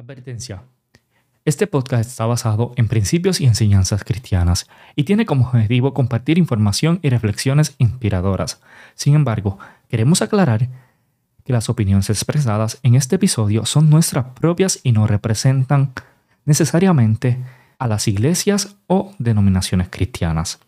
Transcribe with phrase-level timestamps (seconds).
[0.00, 0.62] Advertencia.
[1.44, 7.00] Este podcast está basado en principios y enseñanzas cristianas y tiene como objetivo compartir información
[7.02, 8.62] y reflexiones inspiradoras.
[8.94, 9.58] Sin embargo,
[9.88, 10.70] queremos aclarar
[11.44, 15.92] que las opiniones expresadas en este episodio son nuestras propias y no representan
[16.46, 17.36] necesariamente
[17.78, 20.60] a las iglesias o denominaciones cristianas.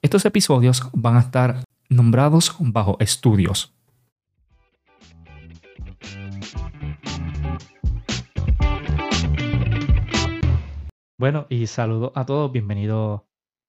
[0.00, 3.70] Estos episodios van a estar nombrados bajo estudios.
[11.20, 13.22] Bueno, y saludos a todos, bienvenidos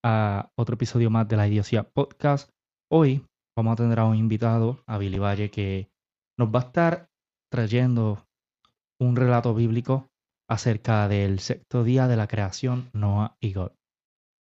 [0.05, 2.52] a otro episodio más de la Idiocia Podcast.
[2.91, 3.26] Hoy
[3.57, 5.90] vamos a tener a un invitado, a Billy Valle, que
[6.38, 7.09] nos va a estar
[7.52, 8.23] trayendo
[9.02, 10.12] un relato bíblico
[10.48, 13.71] acerca del sexto día de la creación, Noah y God.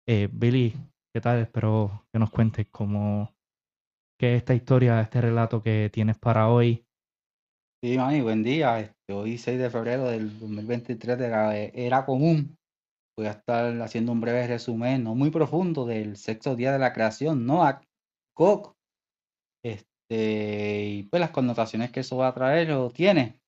[0.07, 0.73] Eh, Billy,
[1.13, 1.37] ¿qué tal?
[1.37, 3.31] Espero que nos cuentes cómo,
[4.19, 6.83] qué es esta historia, este relato que tienes para hoy.
[7.83, 8.79] Sí, mami, buen día.
[8.79, 12.57] Este, hoy 6 de febrero del 2023 de la era común.
[13.17, 16.93] Voy a estar haciendo un breve resumen, no muy profundo, del sexto día de la
[16.93, 17.81] creación, Noah,
[18.35, 18.75] Gog,
[19.63, 23.41] este, y pues las connotaciones que eso va a traer o tiene.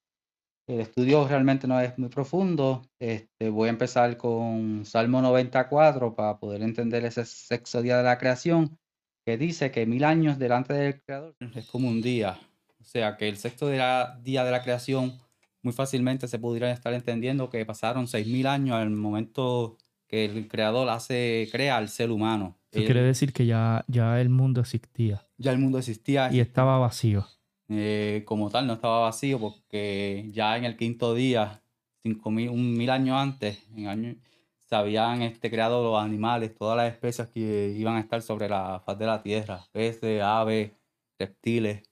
[0.67, 2.81] El estudio realmente no es muy profundo.
[3.00, 8.17] Este, voy a empezar con Salmo 94 para poder entender ese sexto día de la
[8.17, 8.80] creación,
[9.23, 12.39] que dice que mil años delante del Creador es como un día.
[12.80, 15.20] O sea, que el sexto día de la creación
[15.62, 20.90] muy fácilmente se pudiera estar entendiendo que pasaron 6.000 años al momento que el creador
[20.90, 22.58] hace, crea al ser humano.
[22.72, 25.28] Eso quiere decir que ya, ya el mundo existía.
[25.38, 26.32] Ya el mundo existía.
[26.32, 27.26] Y estaba vacío.
[27.68, 31.62] Eh, como tal, no estaba vacío porque ya en el quinto día,
[32.04, 34.16] cinco mil, un mil años antes, en año,
[34.58, 38.82] se habían este, creado los animales, todas las especies que iban a estar sobre la
[38.86, 40.72] faz de la tierra, peces, aves,
[41.18, 41.84] reptiles.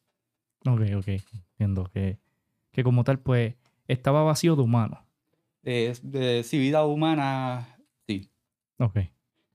[0.65, 2.19] Ok, ok, entiendo que
[2.77, 3.55] que como tal, pues,
[3.87, 4.99] estaba vacío de humanos.
[5.63, 7.75] de, sí, vida humana,
[8.05, 8.29] sí.
[8.77, 8.99] Ok.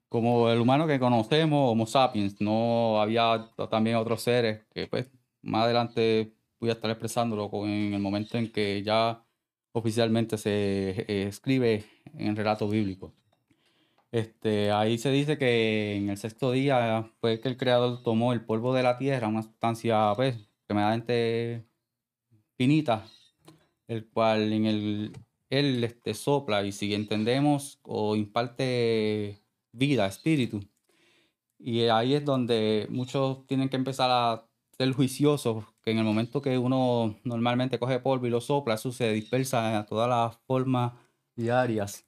[0.08, 5.08] Como el humano que conocemos, Homo sapiens, no había también otros seres que, pues,
[5.40, 9.24] más adelante voy a estar expresándolo en el momento en que ya
[9.70, 13.14] oficialmente se eh, escribe en el relato bíblico.
[14.10, 18.44] Este, ahí se dice que en el sexto día fue que el creador tomó el
[18.44, 21.68] polvo de la tierra, una sustancia pues, extremadamente
[22.62, 23.04] finita,
[23.88, 25.12] el cual en el
[25.50, 29.42] él este, sopla y si entendemos o imparte
[29.72, 30.60] vida, espíritu.
[31.58, 34.46] Y ahí es donde muchos tienen que empezar a
[34.78, 38.92] ser juiciosos, que en el momento que uno normalmente coge polvo y lo sopla, eso
[38.92, 40.92] se dispersa a todas las formas
[41.34, 42.06] diarias.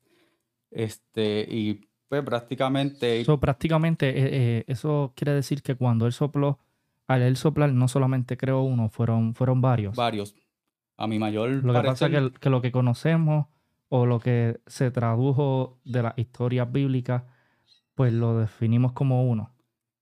[0.71, 3.21] Este, y pues prácticamente...
[3.21, 6.61] Eso prácticamente, eh, eh, eso quiere decir que cuando él sopló,
[7.09, 9.95] al él soplar no solamente creó uno, fueron, fueron varios.
[9.97, 10.35] Varios.
[10.97, 13.47] A mi mayor Lo que pasa es que, lo que conocemos
[13.89, 17.25] o lo que se tradujo de las historias bíblicas,
[17.95, 19.53] pues lo definimos como uno.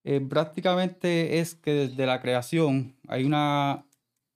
[0.05, 3.87] Eh, prácticamente es que desde la creación hay una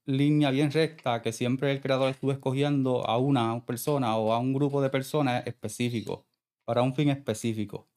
[0.05, 4.53] línea bien recta que siempre el creador estuvo escogiendo a una persona o a un
[4.55, 6.27] grupo de personas específico,
[6.65, 7.89] para un fin específico.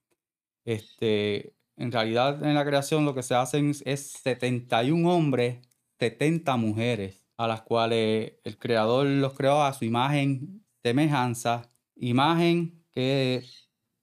[0.65, 5.59] Este, en realidad en la creación lo que se hacen es 71 hombres,
[5.99, 13.45] 70 mujeres a las cuales el creador los creó a su imagen, semejanza, imagen que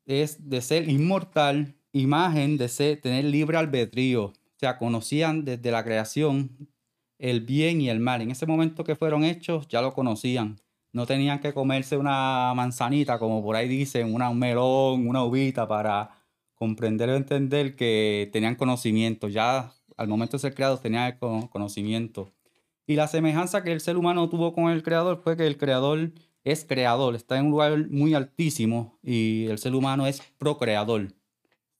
[0.07, 4.25] es de ser inmortal, imagen de ser, tener libre albedrío.
[4.29, 6.71] O sea, conocían desde la creación
[7.19, 8.23] el bien y el mal.
[8.23, 10.59] En ese momento que fueron hechos, ya lo conocían.
[10.95, 15.69] No tenían que comerse una manzanita, como por ahí dicen, una, un melón, una uvita,
[15.69, 16.09] para
[16.55, 19.29] comprender o entender que tenían conocimiento.
[19.29, 22.33] Ya al momento de ser creados tenían conocimiento.
[22.87, 26.13] Y la semejanza que el ser humano tuvo con el creador fue que el creador
[26.45, 31.09] es creador, está en un lugar muy altísimo y el ser humano es procreador,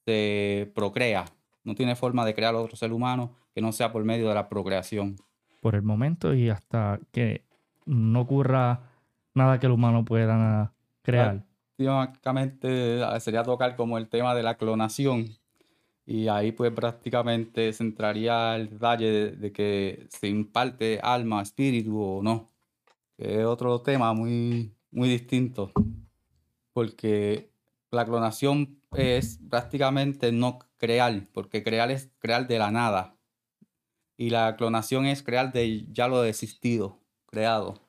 [0.05, 1.27] se procrea,
[1.63, 4.49] no tiene forma de crear otro ser humano que no sea por medio de la
[4.49, 5.17] procreación.
[5.61, 7.45] Por el momento y hasta que
[7.85, 8.81] no ocurra
[9.35, 10.73] nada que el humano pueda
[11.03, 11.45] crear.
[11.77, 15.29] Prácticamente sería tocar como el tema de la clonación,
[16.07, 22.23] y ahí pues prácticamente se entraría el detalle de, que se imparte alma, espíritu o
[22.23, 22.49] no.
[23.19, 25.73] Es otro tema muy, muy distinto.
[26.73, 27.51] Porque
[27.91, 33.17] la clonación es prácticamente no crear, porque crear es crear de la nada.
[34.17, 37.83] Y la clonación es crear de ya lo existido, creado.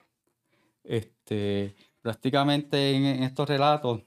[0.83, 4.03] Este, prácticamente en, en estos relatos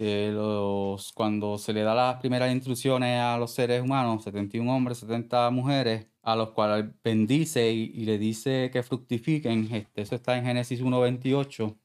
[0.00, 5.50] los, cuando se le da las primeras instrucciones a los seres humanos, 71 hombres, 70
[5.50, 10.82] mujeres, a los cuales bendice y, le dice que fructifiquen, este, eso está en Génesis
[10.82, 11.76] 1.28,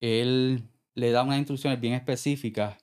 [0.00, 2.76] él le da unas instrucciones bien específicas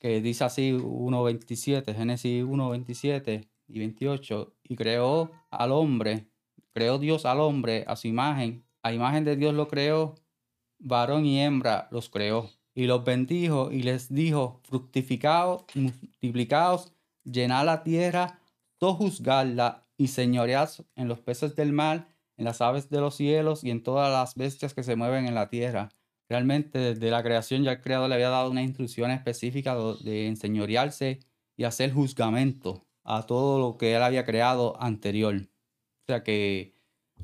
[0.00, 6.26] que dice así 1.27, Génesis 1.27 y 28, y creó al hombre,
[6.72, 10.16] creó Dios al hombre a su imagen, a imagen de Dios lo creó,
[10.78, 16.92] varón y hembra los creó, y los bendijo y les dijo, fructificaos, multiplicaos,
[17.24, 18.40] llenad la tierra,
[18.80, 23.70] sojuzgadla y señoread en los peces del mar, en las aves de los cielos y
[23.70, 25.90] en todas las bestias que se mueven en la tierra
[26.28, 31.20] Realmente desde la creación ya el creador le había dado una instrucción específica de enseñorearse
[31.56, 35.34] y hacer juzgamento a todo lo que él había creado anterior.
[35.36, 36.74] O sea que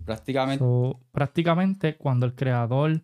[0.04, 0.64] prácticamente...
[1.12, 3.02] prácticamente cuando el creador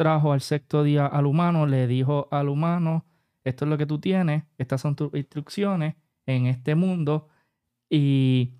[0.00, 3.04] trajo al sexto día al humano, le dijo al humano,
[3.44, 5.94] esto es lo que tú tienes, estas son tus instrucciones
[6.24, 7.28] en este mundo
[7.90, 8.54] y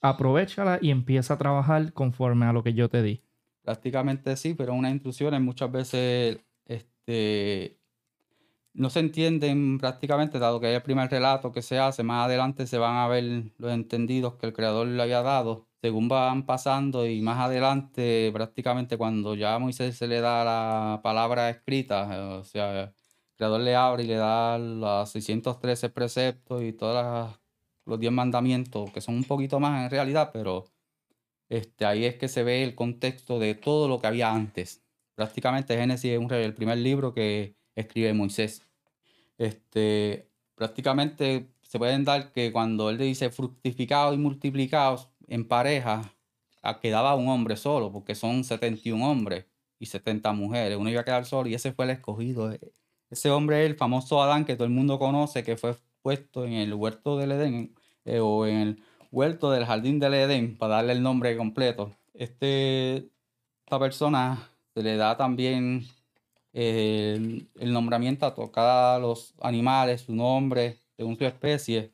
[0.00, 3.22] aprovechala y empieza a trabajar conforme a lo que yo te di.
[3.60, 7.78] Prácticamente sí, pero unas instrucciones muchas veces este,
[8.72, 12.66] no se entienden prácticamente, dado que es el primer relato que se hace, más adelante
[12.66, 17.06] se van a ver los entendidos que el creador le había dado, según van pasando
[17.06, 22.44] y más adelante prácticamente cuando ya a Moisés se le da la palabra escrita, o
[22.44, 22.92] sea, el
[23.36, 27.38] creador le abre y le da los 613 preceptos y todos
[27.84, 30.66] los 10 mandamientos, que son un poquito más en realidad, pero
[31.48, 34.82] este, ahí es que se ve el contexto de todo lo que había antes.
[35.14, 38.66] Prácticamente Génesis es el primer libro que escribe Moisés.
[39.38, 46.12] Este, prácticamente se pueden dar que cuando él dice fructificados y multiplicados en pareja,
[46.80, 49.46] quedaba un hombre solo, porque son 71 hombres
[49.78, 50.78] y 70 mujeres.
[50.78, 52.52] Uno iba a quedar solo y ese fue el escogido.
[53.10, 56.54] Ese hombre es el famoso Adán que todo el mundo conoce, que fue puesto en
[56.54, 57.74] el huerto del Edén
[58.04, 61.96] eh, o en el huerto del jardín del Edén, para darle el nombre completo.
[62.14, 63.10] Este,
[63.64, 65.86] esta persona se le da también
[66.52, 71.92] el, nombramiento a cada los animales, su nombre, según su especie.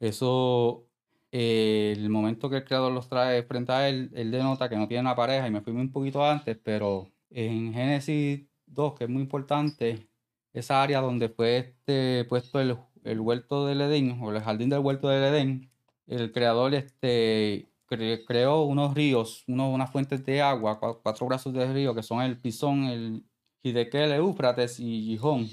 [0.00, 0.86] Eso,
[1.32, 4.88] eh, el momento que el creador los trae frente a él, él denota que no
[4.88, 9.10] tiene una pareja y me fui un poquito antes, pero en Génesis 2, que es
[9.10, 10.08] muy importante,
[10.52, 14.80] esa área donde fue este, puesto el, el huerto del Edén, o el jardín del
[14.80, 15.70] huerto del Edén,
[16.06, 17.72] el creador este,
[18.26, 22.38] creó unos ríos, unos, unas fuentes de agua, cuatro, brazos de río, que son el
[22.38, 23.24] Pisón, el
[23.62, 25.48] Hidekel, el Éufrates y Gijón.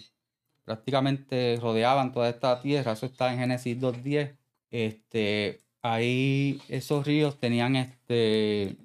[0.64, 2.94] Prácticamente rodeaban toda esta tierra.
[2.94, 4.38] Eso está en Génesis 2.10.
[4.72, 8.78] Este, ahí esos ríos tenían este,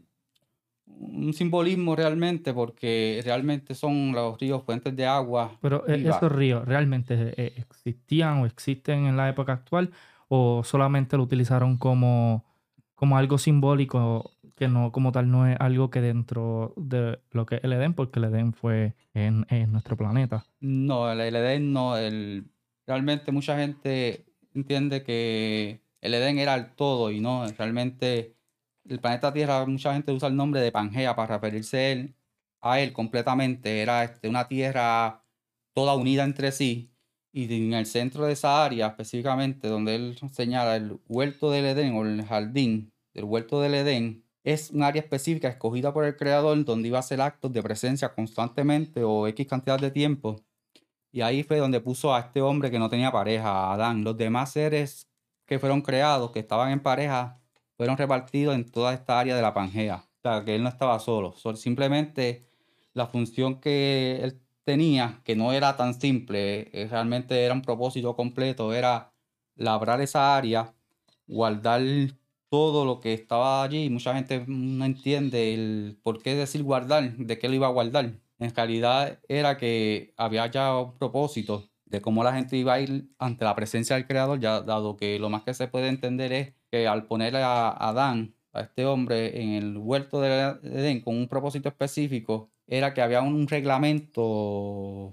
[0.86, 5.52] un simbolismo realmente porque realmente son los ríos fuentes de agua.
[5.60, 9.90] Pero eh, esos ríos realmente eh, existían o existen en la época actual
[10.28, 12.44] o solamente lo utilizaron como,
[12.94, 17.56] como algo simbólico que no como tal no es algo que dentro de lo que
[17.56, 20.46] es el Edén, porque el Edén fue en, nuestro planeta.
[20.60, 22.46] No, el, Edén no, el,
[22.86, 24.24] realmente mucha gente
[24.54, 28.36] entiende que el Edén era el todo y no, realmente
[28.86, 32.14] el planeta Tierra, mucha gente usa el nombre de Pangea para referirse a él,
[32.60, 35.24] a él completamente, era este, una tierra
[35.72, 36.92] toda unida entre sí,
[37.32, 41.94] y en el centro de esa área, específicamente donde él señala el huerto del Edén
[41.96, 46.62] o el jardín del huerto del Edén, es un área específica escogida por el creador
[46.66, 50.36] donde iba a hacer actos de presencia constantemente o X cantidad de tiempo.
[51.10, 54.04] Y ahí fue donde puso a este hombre que no tenía pareja, a Adán.
[54.04, 55.08] Los demás seres
[55.46, 57.40] que fueron creados, que estaban en pareja,
[57.76, 60.04] fueron repartidos en toda esta área de la Pangea.
[60.18, 61.34] O sea, que él no estaba solo.
[61.56, 62.46] Simplemente
[62.94, 68.16] la función que él tenía, que no era tan simple, eh, realmente era un propósito
[68.16, 69.12] completo, era
[69.56, 70.74] labrar esa área,
[71.26, 71.82] guardar
[72.48, 73.90] todo lo que estaba allí.
[73.90, 78.12] Mucha gente no entiende el por qué decir guardar, de qué lo iba a guardar.
[78.38, 83.08] En realidad era que había ya un propósito de cómo la gente iba a ir
[83.18, 86.54] ante la presencia del Creador, ya dado que lo más que se puede entender es
[86.70, 91.28] que al poner a Adán, a este hombre, en el huerto de Edén con un
[91.28, 95.12] propósito específico, era que había un reglamento,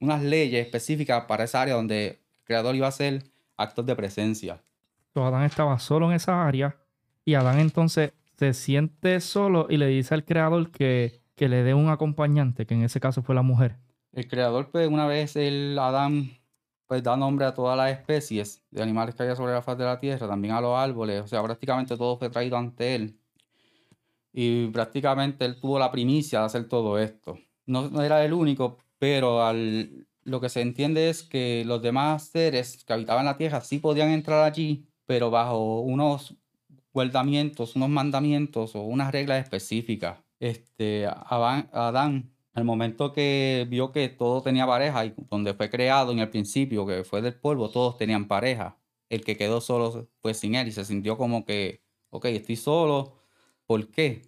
[0.00, 3.24] unas leyes específicas para esa área donde el creador iba a hacer
[3.56, 4.60] actos de presencia.
[5.14, 6.76] Adán estaba solo en esa área
[7.24, 11.74] y Adán entonces se siente solo y le dice al creador que, que le dé
[11.74, 13.76] un acompañante, que en ese caso fue la mujer.
[14.12, 16.30] El creador, pues una vez el Adán
[16.86, 19.84] pues da nombre a todas las especies de animales que había sobre la faz de
[19.84, 23.18] la tierra, también a los árboles, o sea, prácticamente todo fue traído ante él
[24.32, 27.38] y prácticamente él tuvo la primicia de hacer todo esto.
[27.66, 32.84] No, era el único, pero al, lo que se entiende es que los demás seres
[32.84, 36.34] que habitaban la tierra sí podían entrar allí, pero bajo unos
[36.92, 40.18] guardamientos, unos mandamientos o unas reglas específicas.
[40.40, 46.18] Este, Adán, Al momento que vio que todo tenía pareja y donde fue creado en
[46.18, 48.78] el principio, que fue del polvo, todos tenían pareja.
[49.08, 53.14] El que quedó solo fue sin él y se sintió como que, ok, estoy solo.
[53.66, 54.22] ¿Por qué?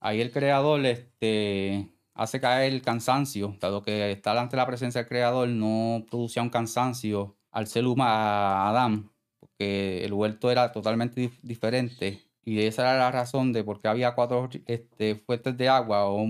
[0.00, 5.08] Ahí el creador este, hace caer el cansancio, dado que estar ante la presencia del
[5.08, 11.30] creador no producía un cansancio al ser humano, a Adán, porque el huerto era totalmente
[11.42, 16.06] diferente y esa era la razón de por qué había cuatro este, fuentes de agua
[16.06, 16.24] o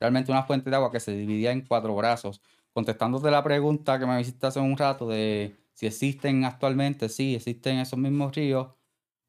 [0.00, 2.40] realmente una fuente de agua que se dividía en cuatro brazos.
[2.72, 7.78] Contestándote la pregunta que me hiciste hace un rato de si existen actualmente, sí, existen
[7.78, 8.68] esos mismos ríos,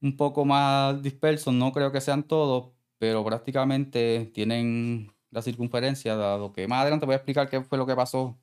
[0.01, 6.53] un poco más dispersos, no creo que sean todos, pero prácticamente tienen la circunferencia, dado
[6.53, 8.39] que más adelante voy a explicar qué fue lo que pasó,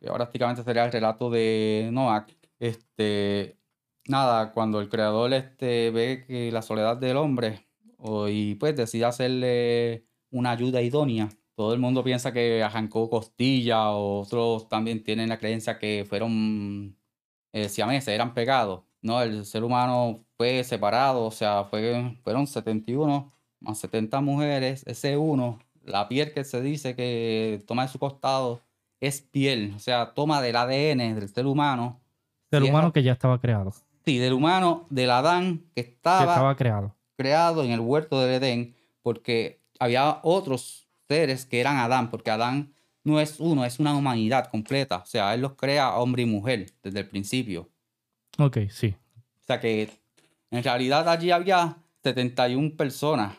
[0.00, 2.26] que prácticamente sería el relato de Noah.
[2.58, 3.58] Este,
[4.06, 7.66] nada, cuando el creador este, ve que la soledad del hombre
[8.28, 11.28] y pues decide hacerle una ayuda idónea,
[11.62, 16.96] todo el mundo piensa que arrancó costilla, otros también tienen la creencia que fueron
[17.52, 18.82] eh, siameses, eran pegados.
[19.00, 25.16] No, el ser humano fue separado, o sea, fue, fueron 71 más 70 mujeres, ese
[25.16, 28.60] uno, la piel que se dice que toma de su costado
[29.00, 32.00] es piel, o sea, toma del ADN del ser humano.
[32.50, 33.72] Del humano que ya estaba creado.
[34.04, 36.96] Sí, del humano, del Adán que estaba, que estaba creado.
[37.16, 40.81] creado en el huerto del Edén, porque había otros
[41.12, 42.72] seres que eran Adán, porque Adán
[43.04, 44.98] no es uno, es una humanidad completa.
[44.98, 47.68] O sea, él los crea hombre y mujer desde el principio.
[48.38, 48.94] Ok, sí.
[49.16, 49.90] O sea que
[50.50, 53.36] en realidad allí había 71 personas,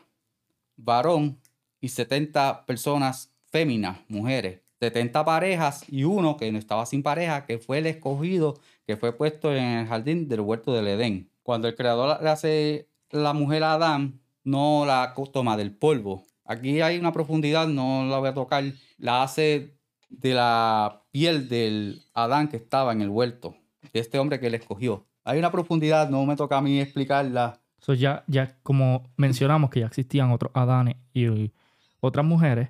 [0.75, 1.39] varón,
[1.81, 4.61] y 70 personas féminas, mujeres.
[4.79, 9.13] 70 parejas y uno que no estaba sin pareja, que fue el escogido, que fue
[9.13, 11.29] puesto en el jardín del huerto del Edén.
[11.41, 16.23] Cuando el creador le hace la mujer a Adán, no la toma del polvo.
[16.45, 18.63] Aquí hay una profundidad, no la voy a tocar.
[18.97, 19.77] La hace
[20.09, 23.55] de la piel del Adán que estaba en el huerto,
[23.93, 25.05] este hombre que le escogió.
[25.23, 27.59] Hay una profundidad, no me toca a mí explicarla.
[27.79, 31.51] So ya, ya como mencionamos que ya existían otros Adanes y
[31.99, 32.69] otras mujeres,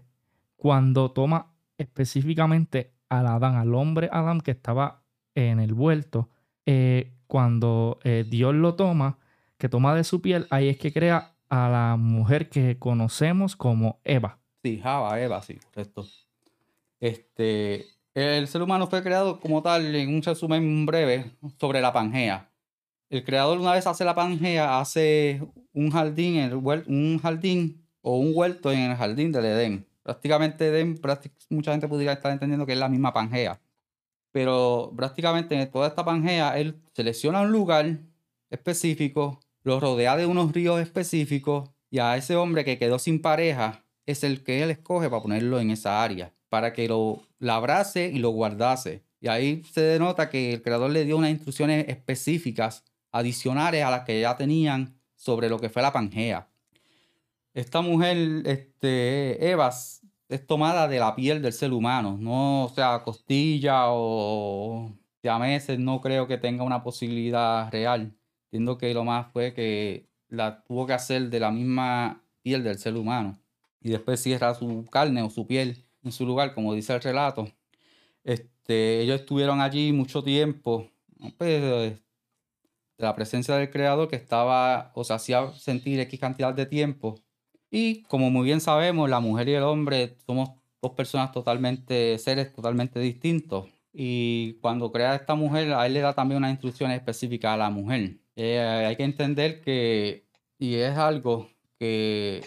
[0.55, 5.03] cuando toma específicamente al Adán, al hombre Adán que estaba
[5.35, 6.29] en el vuelto,
[6.65, 9.17] eh, cuando eh, Dios lo toma,
[9.57, 13.99] que toma de su piel, ahí es que crea a la mujer que conocemos como
[14.03, 14.39] Eva.
[14.63, 16.07] Sí, Java, Eva, sí, correcto.
[16.99, 22.49] Este, el ser humano fue creado como tal, en un resumen breve, sobre la Pangea.
[23.09, 25.41] El creador una vez hace la Pangea, hace
[25.73, 30.67] un jardín, en el un jardín o un huerto en el jardín del Edén prácticamente
[30.67, 30.99] Edén,
[31.49, 33.59] mucha gente podría estar entendiendo que es la misma Pangea.
[34.31, 37.99] Pero prácticamente en toda esta Pangea, él selecciona un lugar
[38.49, 43.85] específico, lo rodea de unos ríos específicos y a ese hombre que quedó sin pareja
[44.05, 48.19] es el que él escoge para ponerlo en esa área, para que lo labrase y
[48.19, 49.03] lo guardase.
[49.21, 54.03] Y ahí se denota que el creador le dio unas instrucciones específicas, adicionales a las
[54.03, 56.49] que ya tenían sobre lo que fue la Pangea.
[57.53, 63.01] Esta mujer, este, Evas, es tomada de la piel del ser humano, no, o sea,
[63.03, 64.91] costilla o
[65.23, 68.13] a meses no creo que tenga una posibilidad real.
[68.53, 72.77] Entiendo que lo más fue que la tuvo que hacer de la misma piel del
[72.77, 73.39] ser humano
[73.81, 77.47] y después cierra su carne o su piel en su lugar, como dice el relato.
[78.23, 80.87] Este, ellos estuvieron allí mucho tiempo,
[81.39, 81.97] pues, de
[82.99, 87.15] la presencia del creador que estaba, o sea, hacía sentir X cantidad de tiempo
[87.71, 92.53] y como muy bien sabemos, la mujer y el hombre somos dos personas totalmente, seres
[92.53, 93.67] totalmente distintos.
[93.91, 97.71] Y cuando crea esta mujer, a él le da también unas instrucciones específicas a la
[97.71, 98.22] mujer.
[98.35, 101.49] Eh, hay que entender que, y es algo
[101.79, 102.43] que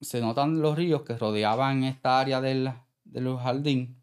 [0.00, 2.70] se notan los ríos que rodeaban esta área del,
[3.04, 4.02] del jardín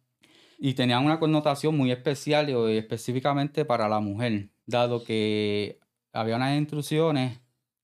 [0.57, 5.79] y tenían una connotación muy especial y específicamente para la mujer, dado que
[6.13, 7.39] había unas instrucciones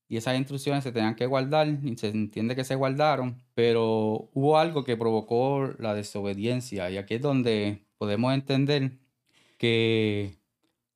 [0.10, 4.58] y esas instrucciones se tenían que guardar y se entiende que se guardaron, pero hubo
[4.58, 9.00] algo que provocó la desobediencia y aquí es donde podemos entender
[9.58, 10.38] que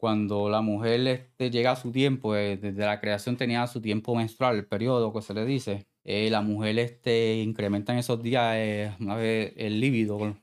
[0.02, 4.16] cuando la mujer este, llega a su tiempo, eh, desde la creación tenía su tiempo
[4.16, 8.56] menstrual, el periodo que se le dice, eh, la mujer este, incrementa en esos días
[8.58, 10.36] eh, una vez el líbido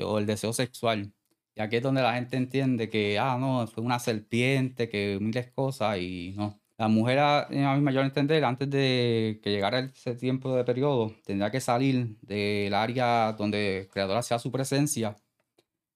[0.00, 1.12] o el deseo sexual.
[1.54, 5.50] Y aquí es donde la gente entiende que, ah, no, fue una serpiente, que miles
[5.52, 6.60] cosas y no.
[6.76, 11.50] La mujer, a, mi mayor entender, antes de que llegara ese tiempo de periodo, tendría
[11.52, 15.16] que salir del área donde el creador hacía su presencia.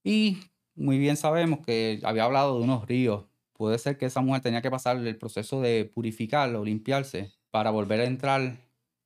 [0.04, 0.38] Y
[0.78, 3.26] muy bien sabemos que había hablado de unos ríos.
[3.54, 8.00] Puede ser que esa mujer tenía que pasar el proceso de purificarlo, limpiarse, para volver
[8.00, 8.56] a entrar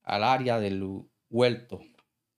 [0.05, 1.81] al área del huerto.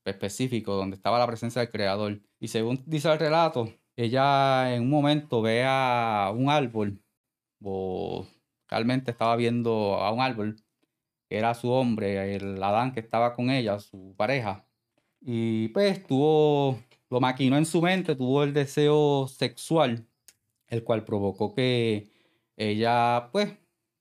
[0.05, 2.21] específico donde estaba la presencia del creador.
[2.41, 7.03] Y según dice el relato, ella en un momento ve a un árbol,
[7.63, 8.27] o
[8.69, 10.57] realmente estaba viendo a un árbol,
[11.29, 14.67] que era su hombre, el Adán que estaba con ella, su pareja.
[15.21, 16.79] Y pues tuvo,
[17.15, 20.05] lo maquinó en su mente, tuvo el deseo sexual,
[20.67, 22.11] el cual provocó que
[22.57, 23.53] ella pues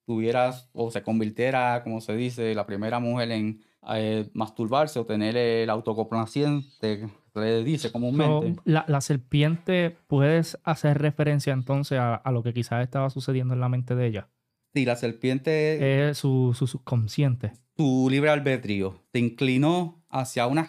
[0.03, 3.62] tuviera o se convirtiera, como se dice, la primera mujer en
[3.93, 8.60] eh, masturbarse o tener el autocomplaciente, le dice comúnmente.
[8.65, 13.93] la, serpiente, ¿puedes hacer referencia entonces a, lo que quizás estaba sucediendo en la mente
[13.93, 14.29] de ella?
[14.74, 16.10] Sí, la serpiente...
[16.10, 17.53] Es su, su subconsciente.
[17.77, 18.96] Su libre albedrío.
[19.12, 20.67] Se inclinó hacia, una,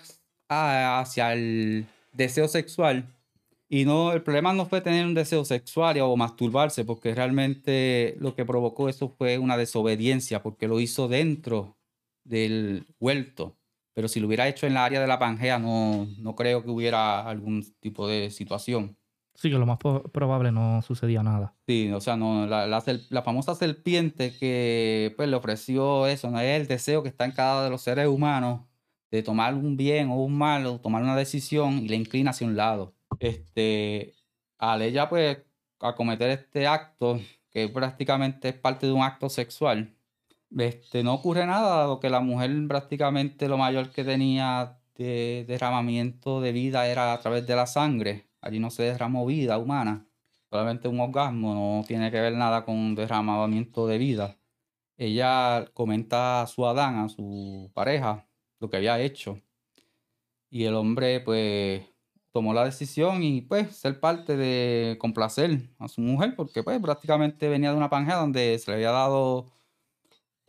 [0.51, 3.15] hacia el deseo sexual
[3.69, 8.35] y no, el problema no fue tener un deseo sexual o masturbarse, porque realmente lo
[8.35, 11.77] que provocó eso fue una desobediencia, porque lo hizo dentro
[12.25, 13.57] del huerto.
[13.95, 16.71] Pero si lo hubiera hecho en la área de la Pangea, no, no creo que
[16.71, 18.97] hubiera algún tipo de situación.
[19.35, 21.57] Sí, que lo más probable no sucedía nada.
[21.67, 26.61] Sí, o sea, no, la, la, famosa serpiente que pues, le ofreció eso, no es
[26.61, 28.61] el deseo que está en cada de los seres humanos
[29.15, 32.47] de tomar un bien o un mal, o tomar una decisión y le inclina hacia
[32.47, 34.15] un lado este,
[34.59, 35.39] al ella pues
[35.81, 39.95] a cometer este acto, que prácticamente es parte de un acto sexual,
[40.57, 46.41] este, no ocurre nada, dado que la mujer prácticamente lo mayor que tenía de derramamiento
[46.41, 48.29] de vida era a través de la sangre.
[48.41, 50.07] Allí no se derramó vida humana,
[50.51, 54.37] solamente un orgasmo, no tiene que ver nada con derramamiento de vida.
[54.97, 58.27] Ella comenta a su Adán, a su pareja,
[58.65, 59.41] lo que había hecho.
[60.51, 61.83] Y el hombre, pues,
[62.35, 67.49] tomó la decisión y pues ser parte de complacer a su mujer, porque pues prácticamente
[67.49, 69.53] venía de una pangea donde se le había dado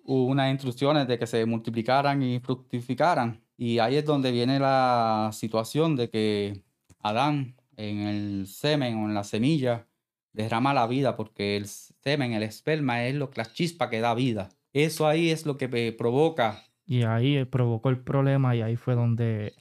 [0.04, 3.44] unas instrucciones de que se multiplicaran y fructificaran.
[3.56, 6.64] Y ahí es donde viene la situación de que
[7.02, 9.88] Adán en el semen o en la semilla
[10.34, 14.50] derrama la vida, porque el semen, el esperma es lo, la chispa que da vida.
[14.74, 16.64] Eso ahí es lo que provoca.
[16.86, 19.54] Y ahí provocó el problema y ahí fue donde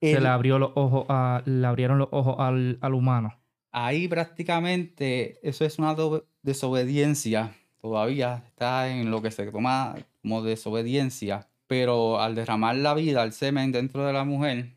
[0.00, 3.34] se le abrió los ojos a, le abrieron los ojos al, humano.
[3.72, 5.96] Ahí prácticamente eso es una
[6.42, 7.54] desobediencia.
[7.80, 11.48] Todavía está en lo que se toma como desobediencia.
[11.66, 14.76] Pero al derramar la vida, el semen dentro de la mujer,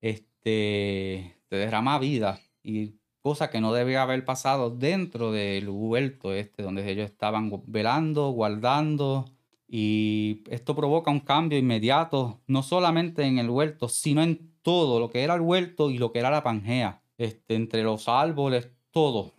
[0.00, 2.40] este, te derrama vida.
[2.62, 8.30] Y cosa que no debe haber pasado dentro del huerto este, donde ellos estaban velando,
[8.30, 9.26] guardando,
[9.68, 15.10] y esto provoca un cambio inmediato, no solamente en el huerto, sino en todo lo
[15.10, 19.34] que era el huerto y lo que era la Pangea, este, entre los árboles, todo.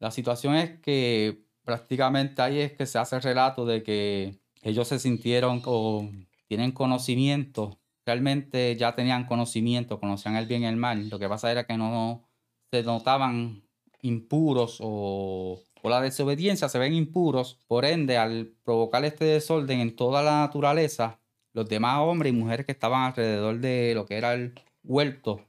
[0.00, 4.88] La situación es que prácticamente ahí es que se hace el relato de que ellos
[4.88, 6.10] se sintieron o
[6.48, 11.08] tienen conocimiento, realmente ya tenían conocimiento, conocían el bien y el mal.
[11.08, 12.24] Lo que pasa era que no
[12.70, 13.62] se notaban
[14.02, 20.22] impuros o la desobediencia se ven impuros, por ende, al provocar este desorden en toda
[20.22, 21.20] la naturaleza,
[21.52, 25.40] los demás hombres y mujeres que estaban alrededor de lo que era el huerto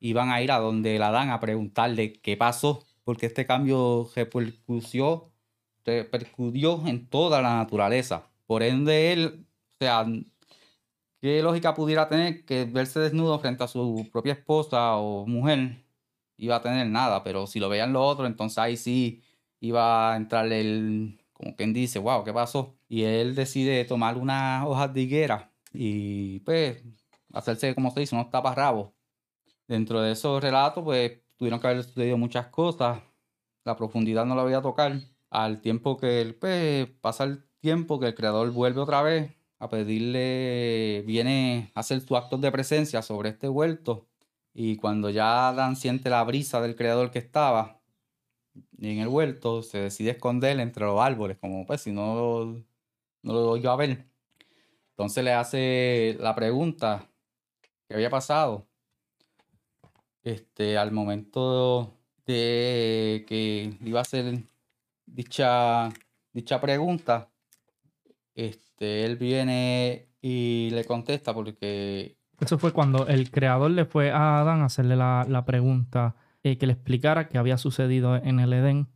[0.00, 5.30] iban a ir a donde la dan a preguntarle qué pasó, porque este cambio repercutió,
[5.84, 8.26] repercutió en toda la naturaleza.
[8.46, 9.46] Por ende, él,
[9.80, 10.06] o sea,
[11.20, 15.84] ¿qué lógica pudiera tener que verse desnudo frente a su propia esposa o mujer?
[16.36, 19.22] Iba a tener nada, pero si lo veían los otros, entonces ahí sí
[19.60, 22.76] iba a entrarle el, como quien dice, wow, ¿qué pasó?
[22.88, 26.82] Y él decide tomar unas hojas de higuera y pues
[27.32, 28.92] hacerse, como se dice, unos taparrabos.
[29.68, 33.00] Dentro de esos relatos, pues tuvieron que haber sucedido muchas cosas.
[33.64, 35.00] La profundidad no la voy a tocar.
[35.30, 39.68] Al tiempo que él, pues, pasa el tiempo que el creador vuelve otra vez a
[39.68, 44.08] pedirle, viene a hacer su acto de presencia sobre este huerto.
[44.52, 47.79] Y cuando ya Dan siente la brisa del creador que estaba,
[48.78, 52.46] en el huerto, se decide esconder entre los árboles, como pues si no,
[53.22, 54.06] no lo doy yo a ver.
[54.90, 57.08] Entonces le hace la pregunta
[57.88, 58.66] que había pasado.
[60.22, 64.44] Este, al momento de que iba a hacer
[65.06, 65.88] dicha,
[66.32, 67.30] dicha pregunta,
[68.34, 72.16] este, él viene y le contesta porque...
[72.38, 76.58] Eso fue cuando el creador le fue a Adán a hacerle la, la pregunta eh,
[76.58, 78.88] que le explicara qué había sucedido en el Edén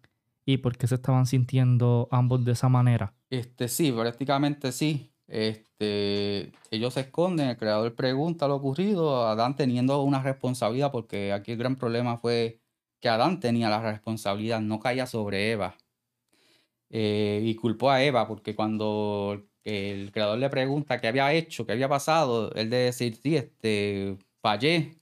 [0.47, 3.15] y por qué se estaban sintiendo ambos de esa manera.
[3.31, 5.11] Este, sí, prácticamente sí.
[5.27, 11.53] Este, ellos se esconden, el creador pregunta lo ocurrido, Adán teniendo una responsabilidad, porque aquí
[11.53, 12.61] el gran problema fue
[13.01, 15.77] que Adán tenía la responsabilidad, no caía sobre Eva.
[16.91, 21.73] Eh, y culpó a Eva, porque cuando el creador le pregunta qué había hecho, qué
[21.73, 24.97] había pasado, él de decir, sí, este, fallé.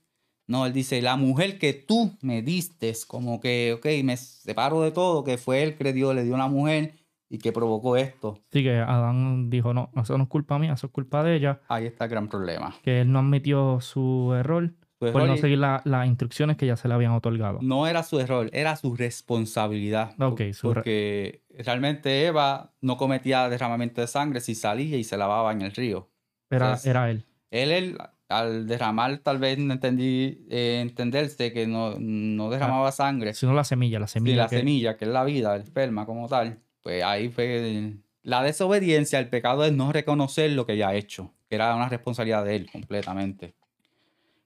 [0.53, 4.91] No, él dice, la mujer que tú me diste, como que, ok, me separo de
[4.91, 6.93] todo, que fue él que le dio, le dio una mujer
[7.27, 8.37] y que provocó esto.
[8.51, 11.61] Sí, que Adán dijo, no, eso no es culpa mía, eso es culpa de ella.
[11.67, 12.75] Ahí está el gran problema.
[12.83, 16.67] Que él no admitió su error Su por error no seguir la- las instrucciones que
[16.67, 17.57] ya se le habían otorgado.
[17.63, 20.13] no era su error, era su responsabilidad.
[20.21, 25.17] Ok, su re- Porque realmente Eva no cometía derramamiento de sangre si salía y se
[25.17, 26.09] lavaba en el río.
[26.49, 27.25] Era, Entonces, era él.
[27.49, 27.97] Él, él,
[28.39, 33.63] al derramar, tal vez no entendí, eh, entenderse que no, no derramaba sangre, Sino la
[33.63, 34.37] semilla, la Sí, semilla.
[34.43, 37.93] la que- semilla, que es la vida, el esperma como tal, pues ahí fue
[38.23, 42.43] la desobediencia, el pecado es no reconocer lo que había hecho, que era una responsabilidad
[42.45, 43.53] de él completamente.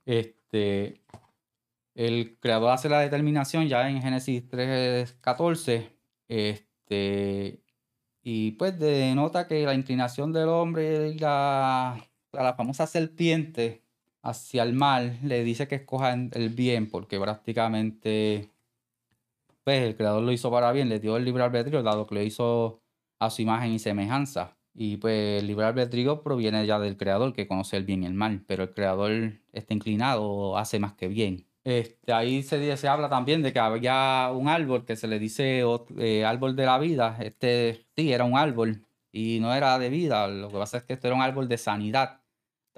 [0.05, 1.01] Este,
[1.95, 5.89] el creador hace la determinación ya en Génesis 3.14,
[6.27, 7.61] este,
[8.23, 11.97] y pues denota que la inclinación del hombre y la,
[12.43, 13.83] la famosa serpiente
[14.21, 18.51] hacia el mal le dice que escoja el bien, porque prácticamente
[19.63, 22.21] pues el creador lo hizo para bien, le dio el libre albedrío, dado que lo
[22.21, 22.81] hizo
[23.19, 24.57] a su imagen y semejanza.
[24.73, 28.13] Y pues el libre albedrío proviene ya del creador que conoce el bien y el
[28.13, 31.47] mal, pero el creador está inclinado, hace más que bien.
[31.65, 35.63] Este, ahí se, se habla también de que había un árbol que se le dice
[35.97, 37.17] eh, árbol de la vida.
[37.19, 40.29] Este sí, era un árbol y no era de vida.
[40.29, 42.21] Lo que pasa es que esto era un árbol de sanidad,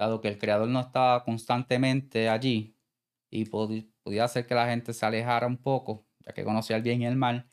[0.00, 2.74] dado que el creador no estaba constantemente allí
[3.30, 7.02] y podía hacer que la gente se alejara un poco, ya que conocía el bien
[7.02, 7.48] y el mal,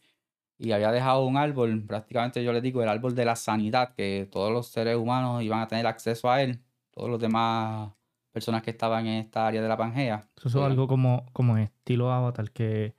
[0.57, 4.27] y había dejado un árbol, prácticamente yo les digo, el árbol de la sanidad, que
[4.31, 7.91] todos los seres humanos iban a tener acceso a él, todos los demás
[8.31, 10.27] personas que estaban en esta área de la Pangea.
[10.35, 12.95] Eso es algo como, como estilo Avatar, que,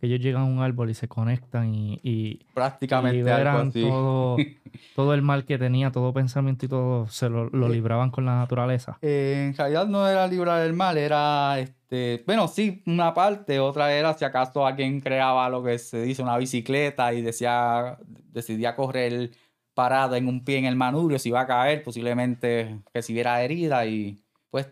[0.00, 3.68] que ellos llegan a un árbol y se conectan y, y, y prácticamente algo liberan
[3.68, 3.82] así.
[3.82, 4.36] todo,
[4.96, 8.24] todo el mal que tenía, todo pensamiento y todo, se lo, lo Eh, libraban con
[8.24, 8.98] la naturaleza.
[9.02, 13.92] Eh, en realidad no era librar el mal, era este, bueno, sí, una parte, otra
[13.92, 17.98] era si acaso alguien creaba lo que se dice una bicicleta y decía,
[18.32, 19.32] decidía correr
[19.74, 24.22] parado en un pie en el manubrio, si iba a caer, posiblemente recibiera herida y
[24.50, 24.68] pues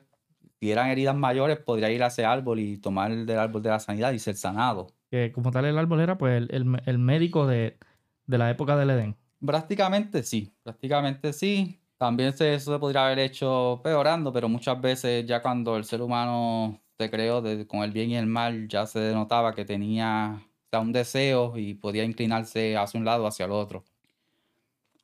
[0.60, 3.80] si eran heridas mayores podría ir a ese árbol y tomar del árbol de la
[3.80, 4.88] sanidad y ser sanado.
[5.10, 7.78] Que como tal el árbol era pues el, el- el médico de,
[8.26, 9.16] de la época del Edén.
[9.44, 11.80] Prácticamente sí, prácticamente sí.
[11.96, 16.00] También se, eso se podría haber hecho peorando, pero muchas veces ya cuando el ser
[16.02, 20.40] humano se creó con el bien y el mal, ya se denotaba que tenía
[20.72, 23.84] o un deseo y podía inclinarse hacia un lado o hacia el otro.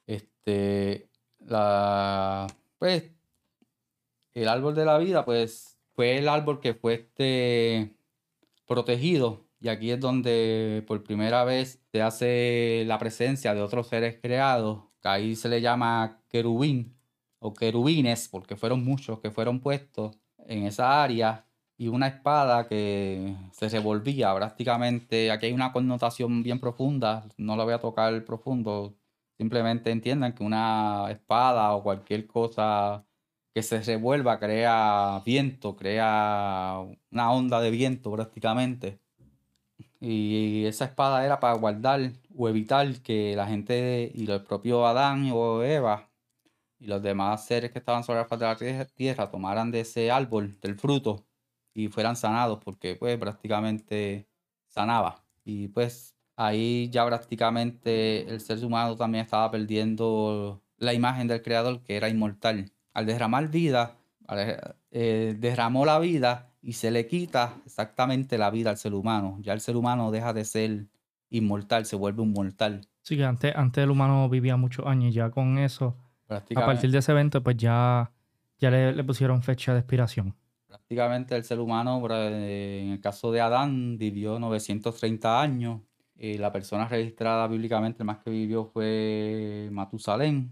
[0.06, 1.08] Este,
[1.40, 2.46] la,
[2.78, 3.10] pues,
[4.34, 7.94] el árbol de la vida, pues, fue el árbol que fue este,
[8.66, 9.43] protegido.
[9.64, 14.84] Y aquí es donde por primera vez se hace la presencia de otros seres creados,
[15.00, 16.98] que ahí se le llama querubín
[17.38, 21.46] o querubines, porque fueron muchos que fueron puestos en esa área,
[21.78, 25.30] y una espada que se revolvía prácticamente.
[25.30, 28.98] Aquí hay una connotación bien profunda, no la voy a tocar profundo,
[29.38, 33.06] simplemente entiendan que una espada o cualquier cosa
[33.54, 39.03] que se revuelva crea viento, crea una onda de viento prácticamente.
[40.06, 45.30] Y esa espada era para guardar o evitar que la gente y el propio Adán
[45.32, 46.10] o Eva
[46.78, 49.80] y los demás seres que estaban sobre la faz de la tie- tierra tomaran de
[49.80, 51.26] ese árbol, del fruto,
[51.74, 54.28] y fueran sanados, porque pues prácticamente
[54.68, 55.24] sanaba.
[55.44, 61.82] Y pues ahí ya prácticamente el ser humano también estaba perdiendo la imagen del creador
[61.82, 62.72] que era inmortal.
[62.92, 63.98] Al derramar vida,
[64.90, 69.36] eh, derramó la vida y se le quita exactamente la vida al ser humano.
[69.40, 70.86] Ya el ser humano deja de ser
[71.28, 72.80] inmortal, se vuelve un mortal.
[73.02, 75.94] Sí, que antes, antes el humano vivía muchos años y ya con eso,
[76.28, 78.10] a partir de ese evento, pues ya,
[78.58, 80.34] ya le, le pusieron fecha de expiración.
[80.66, 85.82] prácticamente el ser humano, eh, en el caso de Adán, vivió 930 años.
[86.16, 90.50] Y la persona registrada bíblicamente más que vivió fue Matusalén,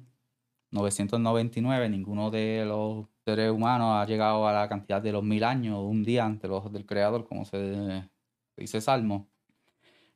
[0.73, 1.89] 999.
[1.89, 6.03] Ninguno de los seres humanos ha llegado a la cantidad de los mil años, un
[6.05, 8.09] día ante los ojos del Creador, como se
[8.57, 9.29] dice Salmo.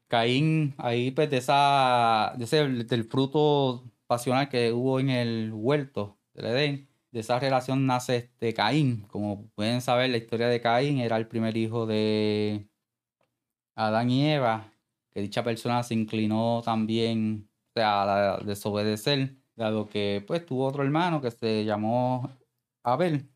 [0.08, 6.18] Caín, ahí pues de, esa, de ese, del fruto pasional que hubo en el huerto
[6.34, 9.02] del Edén, de esa relación nace este Caín.
[9.08, 12.68] Como pueden saber, la historia de Caín era el primer hijo de
[13.74, 14.72] Adán y Eva,
[15.10, 20.82] que dicha persona se inclinó también o sea, a desobedecer, dado que pues tuvo otro
[20.84, 22.30] hermano que se llamó
[22.84, 23.30] Abel.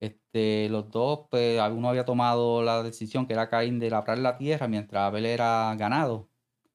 [0.00, 4.36] Este, los dos, pues uno había tomado la decisión que era Caín de labrar la
[4.38, 6.28] tierra mientras Abel era ganado.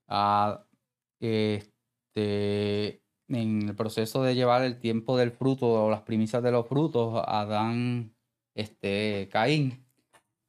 [0.08, 0.66] Ah,
[1.20, 6.68] este, en el proceso de llevar el tiempo del fruto o las primicias de los
[6.68, 8.16] frutos, Adán,
[8.56, 9.86] este, Caín,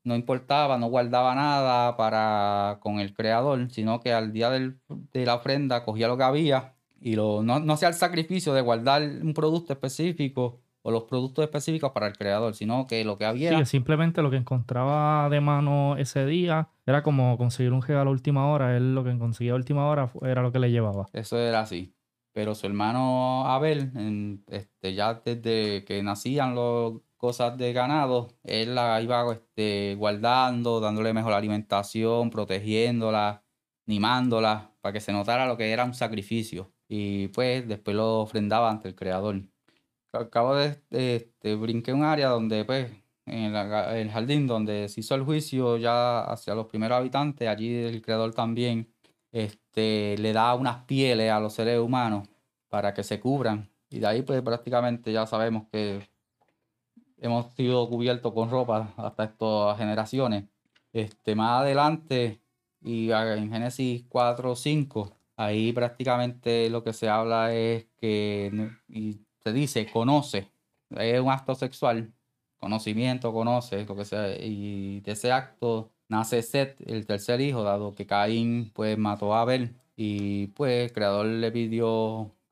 [0.04, 5.26] no importaba, no guardaba nada para con el creador, sino que al día del, de
[5.26, 9.02] la ofrenda cogía lo que había y lo, no, no hacía el sacrificio de guardar
[9.02, 13.58] un producto específico o los productos específicos para el creador, sino que lo que había...
[13.58, 18.12] Sí, simplemente lo que encontraba de mano ese día era como conseguir un regalo a
[18.12, 21.06] última hora, él lo que conseguía a última hora era lo que le llevaba.
[21.12, 21.94] Eso era así.
[22.32, 29.00] Pero su hermano Abel, este, ya desde que nacían las cosas de ganado, él la
[29.02, 33.44] iba este, guardando, dándole mejor alimentación, protegiéndola,
[33.86, 36.72] animándola, para que se notara lo que era un sacrificio.
[36.90, 39.42] Y pues después lo ofrendaba ante el Creador
[40.12, 42.90] acabo de, este, brinqué un área donde, pues,
[43.26, 48.02] en el jardín donde se hizo el juicio ya hacia los primeros habitantes, allí el
[48.02, 48.92] creador también
[49.32, 52.28] este, le da unas pieles a los seres humanos
[52.68, 53.70] para que se cubran.
[53.90, 56.08] Y de ahí, pues, prácticamente ya sabemos que
[57.18, 60.44] hemos sido cubiertos con ropa hasta estas generaciones.
[60.92, 62.40] Este, más adelante,
[62.82, 68.70] y en Génesis 4 o 5, ahí prácticamente lo que se habla es que,
[69.42, 70.52] se dice conoce,
[70.90, 72.12] es un acto sexual,
[72.58, 77.94] conocimiento, conoce, lo que sea, y de ese acto nace Seth, el tercer hijo, dado
[77.94, 81.90] que Caín pues mató a Abel y pues el creador le pidió,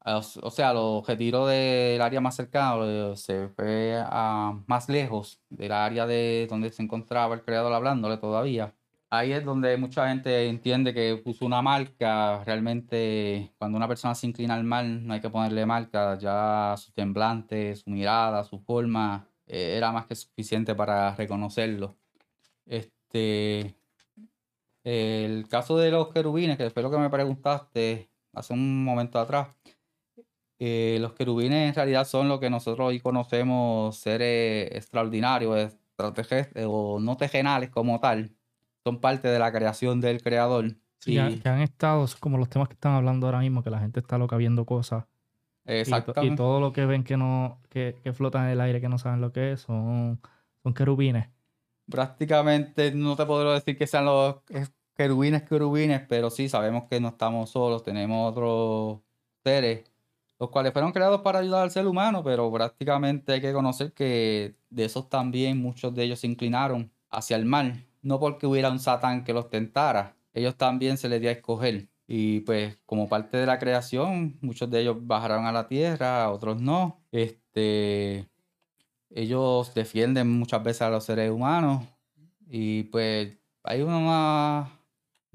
[0.05, 6.07] o sea, lo retiró del área más cercana, se fue a más lejos del área
[6.07, 8.74] de donde se encontraba el creador hablándole todavía
[9.11, 12.42] ahí es donde mucha gente entiende que puso una marca.
[12.44, 16.18] Realmente, cuando una persona se inclina al mal, no hay que ponerle marca.
[16.18, 21.97] Ya su temblante, su mirada, su forma, eh, era más que suficiente para reconocerlo.
[22.66, 23.75] Este,
[24.85, 29.49] el caso de los querubines, que fue lo que me preguntaste hace un momento atrás.
[30.61, 35.77] Eh, los querubines en realidad son lo que nosotros hoy conocemos seres extraordinarios,
[36.66, 38.38] o no tejenales como tal
[38.88, 40.77] son parte de la creación del creador.
[40.98, 44.01] Sí, que, han estado, como los temas que están hablando ahora mismo, que la gente
[44.01, 45.05] está loca viendo cosas.
[45.64, 46.33] Exactamente.
[46.33, 48.98] Y, todo lo que ven que no, que, que, flotan en el aire, que no
[48.98, 50.20] saben lo que es, son,
[50.62, 51.29] son querubines.
[51.90, 54.37] Prácticamente no te puedo decir que sean los
[54.96, 59.01] querubines, querubines, pero sí sabemos que no estamos solos, tenemos otros
[59.44, 59.85] seres,
[60.40, 64.57] los cuales fueron creados para ayudar al ser humano, pero prácticamente hay que conocer que
[64.70, 68.80] de esos también muchos de ellos se inclinaron hacia el mal no porque hubiera un
[68.80, 71.88] Satán que los tentara, ellos también se les dio a escoger.
[72.06, 76.61] Y pues como parte de la creación, muchos de ellos bajaron a la tierra, otros
[76.61, 77.02] no.
[77.12, 78.28] Este,
[79.11, 81.84] ellos defienden muchas veces a los seres humanos
[82.48, 84.80] y pues hay una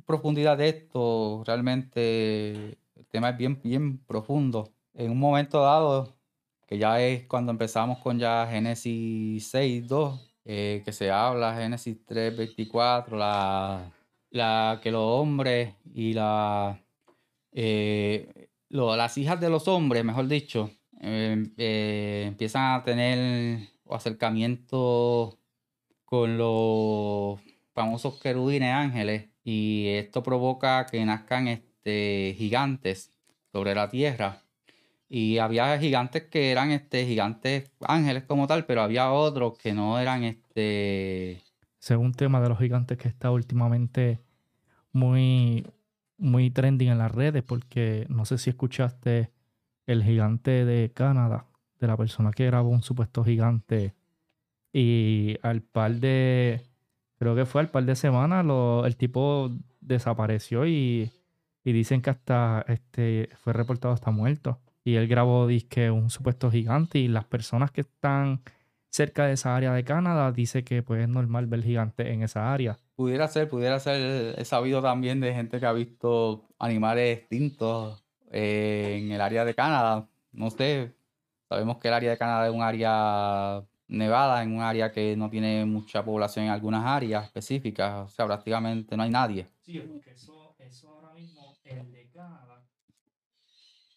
[0.05, 4.73] profundidad de esto, realmente el tema es bien, bien profundo.
[4.93, 6.15] En un momento dado,
[6.67, 11.97] que ya es cuando empezamos con ya Génesis 6, 2, eh, que se habla, Génesis
[12.05, 13.91] 3.24, la,
[14.29, 16.81] la, que los hombres y la,
[17.51, 25.39] eh, las hijas de los hombres, mejor dicho, em, eh, empiezan a tener acercamiento
[26.05, 27.39] con los
[27.73, 33.13] famosos querubines ángeles y esto provoca que nazcan este, gigantes
[33.51, 34.42] sobre la tierra
[35.09, 39.99] y había gigantes que eran este, gigantes ángeles como tal, pero había otros que no
[39.99, 41.41] eran este.
[41.77, 44.21] Según tema de los gigantes que está últimamente
[44.91, 45.67] muy,
[46.17, 49.31] muy trending en las redes, porque no sé si escuchaste
[49.85, 51.45] el gigante de Canadá,
[51.79, 53.93] de la persona que grabó un supuesto gigante.
[54.71, 56.61] Y al par de.
[57.19, 58.45] Creo que fue al par de semanas,
[58.85, 61.11] el tipo desapareció y,
[61.63, 66.51] y dicen que hasta este, fue reportado hasta muerto y él grabó disque un supuesto
[66.51, 68.41] gigante y las personas que están
[68.89, 72.53] cerca de esa área de Canadá dice que pues es normal ver gigantes en esa
[72.53, 72.77] área.
[72.95, 78.99] Pudiera ser, pudiera ser, he sabido también de gente que ha visto animales extintos eh,
[79.01, 80.07] en el área de Canadá.
[80.31, 80.93] No sé,
[81.49, 85.29] sabemos que el área de Canadá es un área nevada, en un área que no
[85.29, 89.47] tiene mucha población en algunas áreas específicas, o sea, prácticamente no hay nadie.
[89.61, 92.63] Sí, porque eso, eso ahora mismo, el de Canadá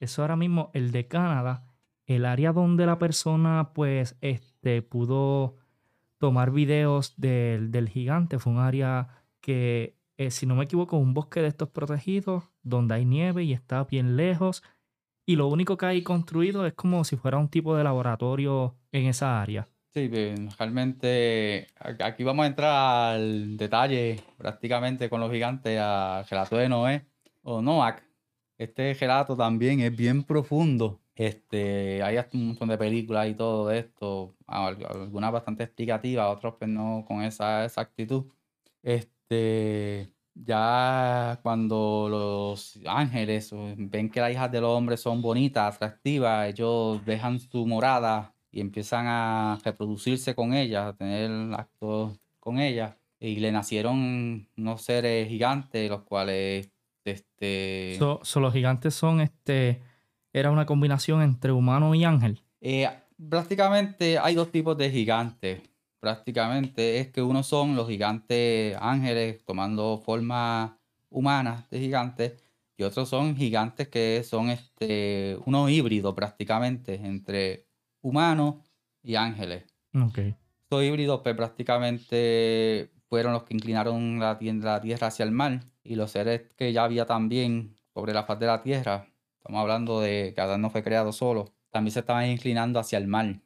[0.01, 1.65] eso ahora mismo, el de Canadá,
[2.07, 5.57] el área donde la persona pues este, pudo
[6.19, 9.09] tomar videos del, gigante fue un área
[9.41, 13.53] que, eh, si no me equivoco, un bosque de estos protegidos, donde hay nieve y
[13.53, 14.63] está bien lejos.
[15.27, 19.07] Y lo único que hay construido es como si fuera un tipo de laboratorio en
[19.07, 19.69] esa área.
[19.93, 20.09] Sí,
[20.59, 27.07] realmente aquí vamos a entrar al detalle prácticamente con los gigantes, al relato de Noé
[27.43, 28.03] o Noac,
[28.59, 31.01] Este relato también es bien profundo.
[31.15, 36.55] Este, hay hasta un montón de películas y todo de esto, algunas bastante explicativas, otras
[36.59, 38.27] pues no con esa exactitud.
[38.83, 46.49] Este, ya cuando los ángeles ven que las hijas de los hombres son bonitas, atractivas,
[46.49, 52.97] ellos dejan su morada y empiezan a reproducirse con ellas, a tener actos con ellas.
[53.19, 56.71] Y le nacieron unos seres gigantes, los cuales
[57.13, 57.99] este...
[58.41, 59.83] los gigantes son, este,
[60.33, 62.43] era una combinación entre humano y ángel.
[62.61, 62.89] Eh,
[63.29, 65.63] prácticamente hay dos tipos de gigantes.
[66.01, 72.35] Prácticamente es que uno son los gigantes ángeles tomando forma humana de gigantes
[72.77, 77.67] y otros son gigantes que son este, uno híbrido prácticamente entre
[78.03, 78.57] humanos
[79.03, 79.65] y ángeles.
[79.95, 80.37] Okay.
[80.65, 85.97] Estos híbridos pues, prácticamente fueron los que inclinaron la, la tierra hacia el mar y
[85.97, 89.07] los seres que ya había también sobre la faz de la tierra,
[89.39, 93.07] estamos hablando de que Adán no fue creado solo, también se estaban inclinando hacia el
[93.07, 93.41] mar.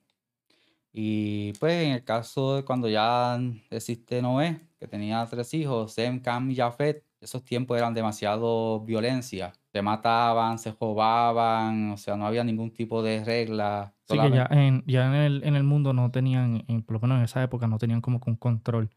[0.92, 3.38] Y pues en el caso de cuando ya
[3.70, 9.52] existe Noé, que tenía tres hijos, Sem, Cam y Jafet, esos tiempos eran demasiado violencia.
[9.72, 13.94] Se mataban, se robaban, o sea, no había ningún tipo de regla.
[14.04, 17.00] Sí, que ya, en, ya en, el, en el mundo no tenían, en, por lo
[17.00, 18.90] menos en esa época, no tenían como un control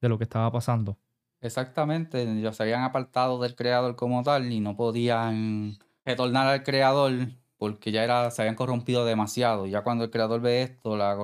[0.00, 0.98] de lo que estaba pasando.
[1.42, 7.12] Exactamente, ellos se habían apartado del creador como tal y no podían retornar al creador
[7.56, 9.66] porque ya era, se habían corrompido demasiado.
[9.66, 11.16] Ya cuando el creador ve esto, la,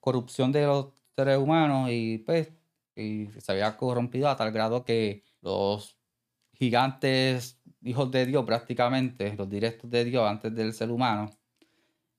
[0.00, 2.52] corrupción de los seres humanos y pues
[2.96, 5.98] y se había corrompido a tal grado que los
[6.54, 11.30] gigantes hijos de Dios prácticamente, los directos de Dios antes del ser humano,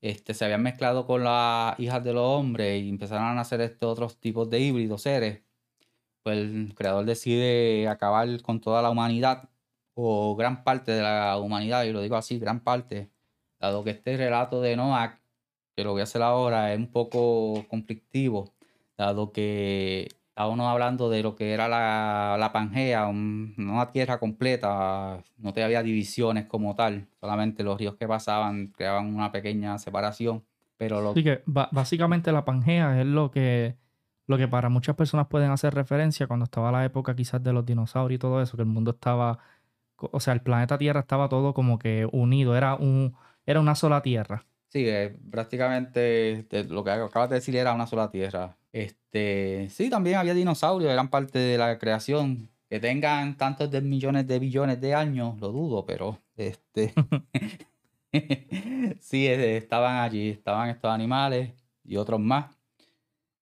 [0.01, 3.91] este, se habían mezclado con las hijas de los hombres y empezaron a nacer estos
[3.91, 5.44] otros tipos de híbridos, seres
[6.25, 9.47] pues el creador decide acabar con toda la humanidad
[9.93, 13.11] o gran parte de la humanidad, y lo digo así, gran parte,
[13.59, 15.19] dado que este relato de Noah,
[15.75, 18.55] que lo voy a hacer ahora, es un poco conflictivo,
[18.97, 25.53] dado que estábamos hablando de lo que era la, la Pangea, una tierra completa, no
[25.53, 30.43] te había divisiones como tal, solamente los ríos que pasaban creaban una pequeña separación.
[30.77, 31.13] Pero lo...
[31.13, 33.75] Que básicamente la Pangea es lo que
[34.27, 37.65] lo que para muchas personas pueden hacer referencia cuando estaba la época quizás de los
[37.65, 39.39] dinosaurios y todo eso, que el mundo estaba,
[39.97, 44.01] o sea, el planeta Tierra estaba todo como que unido, era, un, era una sola
[44.01, 44.45] Tierra.
[44.69, 48.57] Sí, eh, prácticamente lo que acabas de decir era una sola Tierra.
[48.73, 52.49] Este, sí, también había dinosaurios, eran parte de la creación.
[52.69, 56.93] Que tengan tantos de millones de billones de años, lo dudo, pero este,
[59.01, 62.55] sí, eh, estaban allí, estaban estos animales y otros más.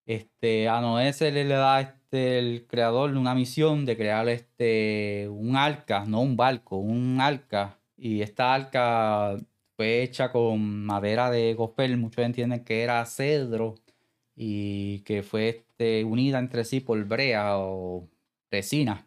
[0.06, 5.56] Este, a Noé se le, da este, el creador una misión de crear este, un
[5.56, 7.78] arca, no un barco, un arca.
[7.96, 9.36] Y esta arca
[9.76, 13.76] fue hecha con madera de gospel, muchos entienden que era cedro
[14.36, 18.08] y que fue este, unida entre sí por brea o
[18.50, 19.06] resina.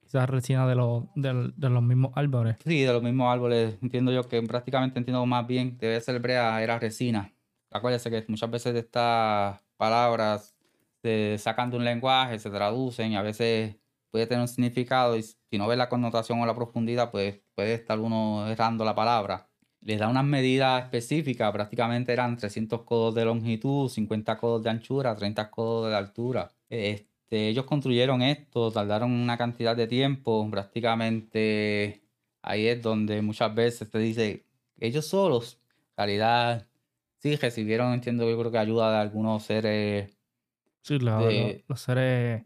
[0.00, 2.56] Quizás resina de, los, de, de, los mismos árboles.
[2.64, 3.76] Sí, de los mismos árboles.
[3.82, 7.30] Entiendo yo que prácticamente entiendo más bien, debe ser brea, era resina.
[7.70, 10.54] Acuérdense que muchas veces estas palabras
[11.02, 13.76] se sacan de un lenguaje, se traducen y a veces
[14.10, 17.74] puede tener un significado y si no ves la connotación o la profundidad, pues puede
[17.74, 19.48] estar uno errando la palabra.
[19.80, 25.14] Les da unas medidas específicas, prácticamente eran 300 codos de longitud, 50 codos de anchura,
[25.14, 26.50] 30 codos de altura.
[26.68, 32.02] Este, ellos construyeron esto, tardaron una cantidad de tiempo, prácticamente
[32.42, 34.44] ahí es donde muchas veces te dice,
[34.78, 35.60] ellos solos,
[35.94, 36.66] calidad
[37.18, 40.16] sí recibieron, entiendo, yo creo que ayuda de algunos seres.
[40.82, 42.42] Sí, los seres.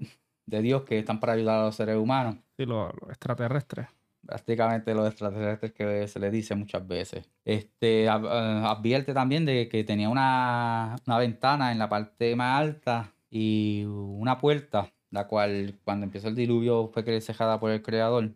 [0.47, 2.37] De Dios que están para ayudar a los seres humanos.
[2.57, 3.87] Sí, los, extraterrestres.
[4.27, 7.29] Prácticamente los extraterrestres que se les dice muchas veces.
[7.45, 13.13] Este, eh, advierte también de que tenía una, una ventana en la parte más alta
[13.31, 18.33] y una puerta, la cual cuando empezó el diluvio fue cejada por el creador.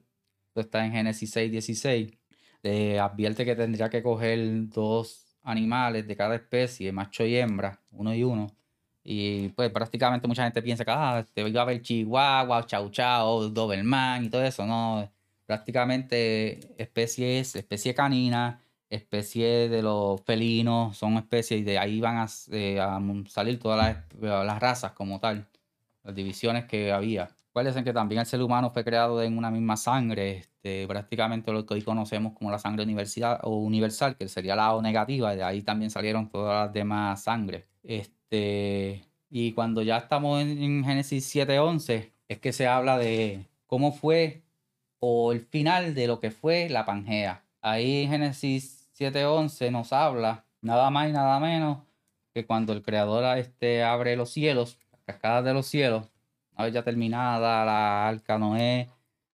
[0.49, 2.13] Esto está en Génesis 6, 16.
[2.63, 8.15] Le advierte que tendría que coger dos animales de cada especie, macho y hembra, uno
[8.15, 8.49] y uno.
[9.03, 12.91] Y pues prácticamente mucha gente piensa que ah, te este, iba a ver chihuahua, chau
[12.91, 14.67] chau, doberman y todo eso.
[14.67, 15.11] No,
[15.47, 22.27] prácticamente especies, especie canina, especie de los felinos, son especies y de ahí van a,
[22.51, 22.81] eh,
[23.29, 25.49] salir todas las, las razas como tal,
[26.03, 27.31] las divisiones que había.
[27.51, 31.65] Acuérdense que también el ser humano fue creado en una misma sangre, este, prácticamente lo
[31.65, 35.45] que hoy conocemos como la sangre universal, o universal, que sería la O negativa, de
[35.45, 37.65] ahí también salieron todas las demás sangres.
[37.85, 44.43] Este, y cuando ya estamos en, Génesis 7.11, es que se habla de cómo fue
[44.99, 47.45] o el final de lo que fue la Pangea.
[47.61, 51.79] Ahí en Génesis 7:11 nos habla nada más y nada menos
[52.35, 56.11] que cuando el creador este, abre los cielos, las cascadas de los cielos,
[56.53, 58.89] una vez ya terminada la arca Noé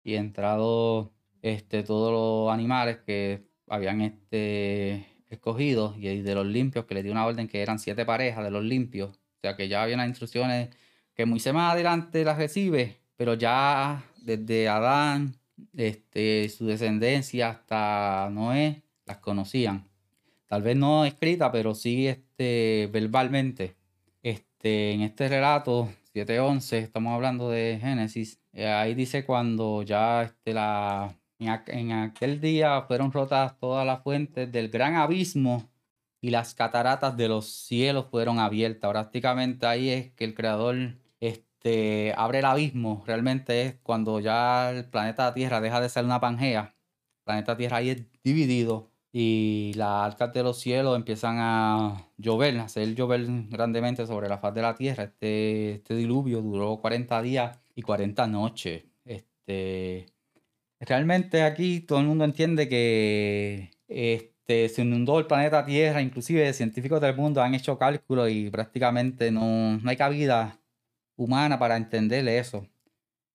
[0.04, 1.12] y entrado
[1.42, 7.12] este, todos los animales que habían este, escogido y de los limpios, que le dio
[7.12, 10.10] una orden que eran siete parejas de los limpios, o sea que ya había unas
[10.10, 10.70] instrucciones
[11.14, 15.38] que Moisés más adelante las recibe, pero ya desde Adán,
[15.76, 19.92] este, su descendencia hasta Noé, las conocían
[20.52, 23.78] tal vez no escrita, pero sí este, verbalmente.
[24.22, 30.54] Este, en este relato 7.11, estamos hablando de Génesis, eh, ahí dice cuando ya este,
[30.54, 31.16] la,
[31.48, 35.70] en, aquel día fueron rotas todas las fuentes del gran abismo
[36.22, 38.92] y las cataratas de los cielos fueron abiertas.
[38.92, 40.76] Prácticamente ahí es que el creador
[41.20, 43.04] este, abre el abismo.
[43.08, 46.76] Realmente es cuando ya el planeta Tierra deja de ser una pangea.
[47.20, 52.60] El planeta Tierra ahí es dividido y las arcas de los cielos empiezan a llover,
[52.60, 55.04] a hacer llover grandemente sobre la faz de la tierra.
[55.06, 58.86] Este, este diluvio duró 40 días y 40 noches.
[59.06, 60.06] Este,
[60.82, 67.02] realmente aquí todo el mundo entiende que este, se inundó el planeta Tierra, inclusive científicos
[67.02, 70.60] del mundo han hecho cálculos y prácticamente no, no hay cabida
[71.16, 72.68] humana para entender eso.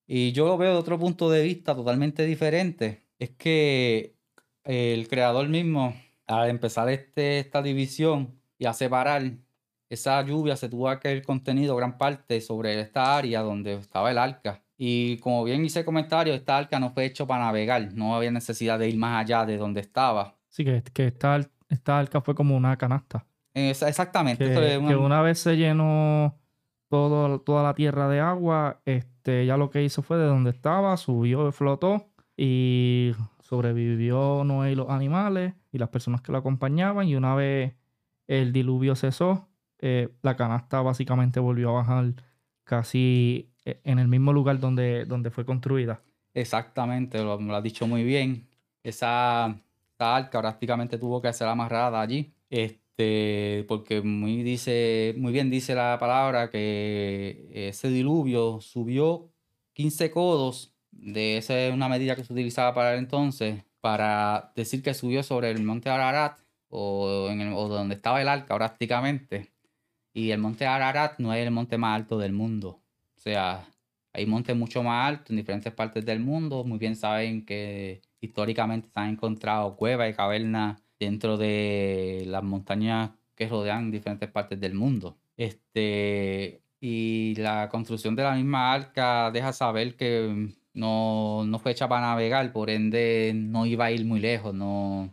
[0.06, 3.02] Y yo lo veo de otro punto de vista totalmente diferente.
[3.18, 4.16] Es que
[4.64, 5.94] el creador mismo,
[6.26, 9.22] al empezar este, esta división y a separar
[9.88, 14.18] esa lluvia, se tuvo que el contenido gran parte sobre esta área donde estaba el
[14.18, 14.65] arca.
[14.78, 18.78] Y como bien hice comentario, esta arca no fue hecho para navegar, no había necesidad
[18.78, 20.36] de ir más allá de donde estaba.
[20.48, 23.24] Sí, que, que esta, esta arca fue como una canasta.
[23.54, 24.44] exactamente.
[24.44, 25.22] Que, una...
[25.22, 26.38] vez se llenó
[26.88, 30.96] todo, toda la tierra de agua, este, ya lo que hizo fue de donde estaba,
[30.96, 37.08] subió, flotó y sobrevivió Noé y los animales y las personas que lo acompañaban.
[37.08, 37.74] Y una vez
[38.26, 39.48] el diluvio cesó,
[39.78, 42.14] eh, la canasta básicamente volvió a bajar
[42.64, 43.50] casi
[43.84, 46.00] en el mismo lugar donde, donde fue construida.
[46.34, 48.46] Exactamente, lo, has dicho muy bien.
[48.82, 49.58] Esa,
[49.98, 52.32] arca prácticamente tuvo que ser amarrada allí.
[52.50, 59.30] Este, porque muy, dice, muy bien dice la palabra que ese diluvio subió
[59.72, 64.82] 15 codos de esa es una medida que se utilizaba para el entonces, para decir
[64.82, 66.38] que subió sobre el monte Ararat
[66.68, 69.52] o, en el, o donde estaba el arca prácticamente.
[70.12, 72.82] Y el monte Ararat no es el monte más alto del mundo.
[73.26, 73.68] Sea,
[74.12, 76.62] hay montes mucho más altos en diferentes partes del mundo.
[76.62, 83.10] Muy bien saben que históricamente se han encontrado cuevas y cavernas dentro de las montañas
[83.34, 85.18] que rodean diferentes partes del mundo.
[85.36, 91.88] Este, y la construcción de la misma arca deja saber que no, no fue hecha
[91.88, 95.12] para navegar, por ende no iba a ir muy lejos, no.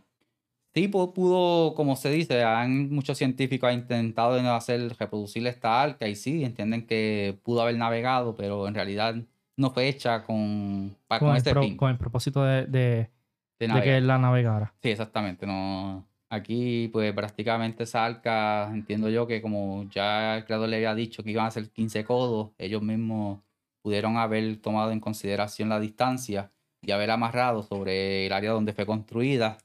[0.74, 6.16] Tipo pudo, como se dice, han, muchos científicos han intentado hacer, reproducir esta arca y
[6.16, 9.14] sí, entienden que pudo haber navegado, pero en realidad
[9.56, 11.76] no fue hecha con, con, este fin.
[11.76, 13.08] Con el propósito de, de,
[13.56, 14.74] que él la navegara.
[14.82, 15.46] Sí, exactamente.
[15.46, 20.96] No, aquí, pues prácticamente esa arca, entiendo yo que como ya el creador le había
[20.96, 23.38] dicho que iban a ser 15 codos, ellos mismos
[23.80, 26.50] pudieron haber tomado en consideración la distancia
[26.82, 29.58] y haber amarrado sobre el área donde fue construida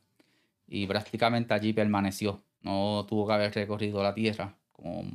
[0.70, 2.43] y prácticamente allí permaneció.
[2.61, 4.55] No tuvo que haber recorrido la Tierra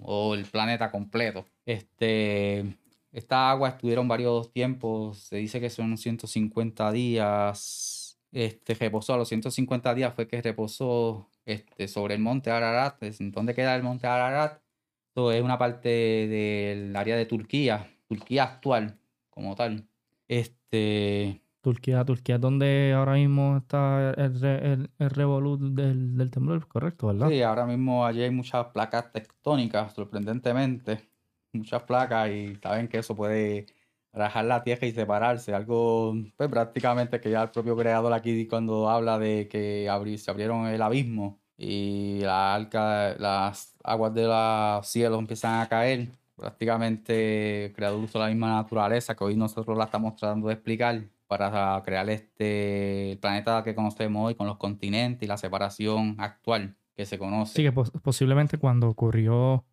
[0.03, 1.47] o el planeta completo.
[1.65, 2.77] Este,
[3.13, 8.19] esta agua estuvieron varios tiempos, se dice que son 150 días.
[8.33, 13.01] Este, reposó a los 150 días fue que reposó este, sobre el monte Ararat.
[13.21, 14.61] ¿Dónde queda el monte Ararat?
[15.09, 18.99] Esto es una parte del área de Turquía, Turquía actual,
[19.31, 19.89] como tal.
[20.27, 21.44] Este.
[21.65, 27.07] Turquía, Turquía es donde ahora mismo está el, el, el revolut del, del, temblor, correcto,
[27.07, 27.31] ¿verdad?
[27.31, 31.09] Sí, ahora mismo allí hay muchas placas tectónicas, sorprendentemente.
[31.55, 33.65] Muchas placas y saben que eso puede
[34.13, 35.55] rajar la tierra y separarse.
[35.55, 39.89] Algo, pues prácticamente que ya el propio creador aquí cuando habla de que
[40.19, 46.11] se abrieron el abismo y la arca, las aguas de los cielos empiezan a caer
[46.37, 51.81] prácticamente creador uso la misma naturaleza que hoy nosotros la estamos tratando de explicar para
[51.85, 57.19] crear este planeta que conocemos hoy con los continentes y la separación actual que se
[57.19, 57.55] conoce.
[57.55, 59.65] Sí, que posiblemente cuando ocurrió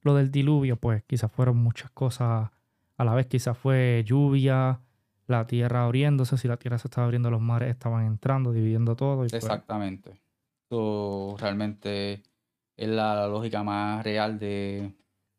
[0.00, 2.50] lo del diluvio, pues quizás fueron muchas cosas
[2.96, 3.26] a la vez.
[3.26, 4.80] Quizás fue lluvia,
[5.26, 9.18] la tierra abriéndose, si la tierra se estaba abriendo, los mares estaban entrando, dividiendo todo.
[9.18, 10.20] Pues Exactamente.
[10.64, 12.22] Esto realmente
[12.76, 14.94] es la lógica más real de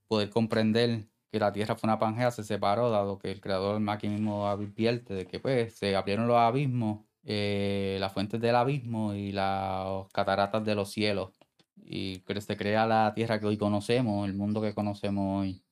[0.07, 4.07] poder comprender que la tierra fue una pangea, se separó, dado que el creador aquí
[4.07, 9.31] mismo advierte de que pues se abrieron los abismos, eh, las fuentes del abismo y
[9.31, 11.31] las cataratas de los cielos.
[11.75, 15.63] Y se crea la tierra que hoy conocemos, el mundo que conocemos hoy.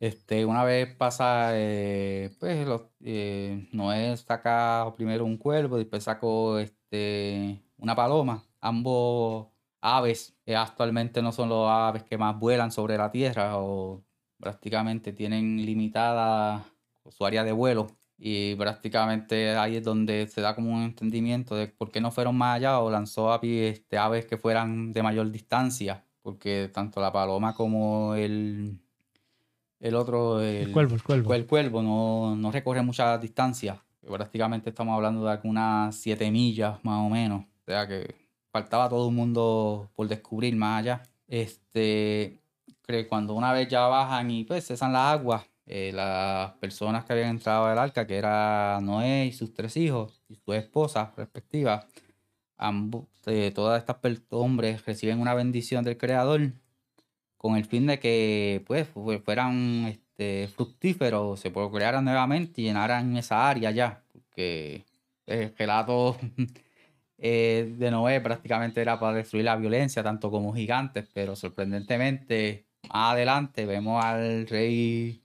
[0.00, 6.58] Este, una vez pasa, eh, pues los, eh, Noé saca primero un cuervo, después sacó
[6.58, 8.44] este, una paloma.
[8.60, 9.48] Ambos
[9.80, 14.04] aves actualmente no son los aves que más vuelan sobre la tierra o
[14.42, 16.66] prácticamente tienen limitada
[17.08, 17.86] su área de vuelo
[18.18, 22.36] y prácticamente ahí es donde se da como un entendimiento de por qué no fueron
[22.36, 27.12] más allá o lanzó a este, aves que fueran de mayor distancia, porque tanto la
[27.12, 28.80] paloma como el,
[29.78, 33.80] el otro, el, cuervo, el cuervo, el cuervo no, no recorre mucha distancia.
[34.04, 37.44] Prácticamente estamos hablando de algunas 7 millas más o menos.
[37.44, 38.16] O sea que
[38.50, 41.02] faltaba todo un mundo por descubrir más allá.
[41.28, 42.41] Este,
[43.08, 47.30] cuando una vez ya bajan y pues cesan las aguas, eh, las personas que habían
[47.30, 51.86] entrado al arca, que era Noé y sus tres hijos y su esposa respectiva,
[52.56, 53.96] ambos, eh, todas estas
[54.30, 56.52] hombres reciben una bendición del Creador
[57.36, 58.88] con el fin de que pues
[59.24, 64.84] fueran este, fructíferos, se procrearan nuevamente y llenaran esa área ya, porque
[65.26, 66.16] el relato
[67.18, 73.12] eh, de Noé prácticamente era para destruir la violencia, tanto como gigantes, pero sorprendentemente más
[73.12, 75.22] adelante vemos al rey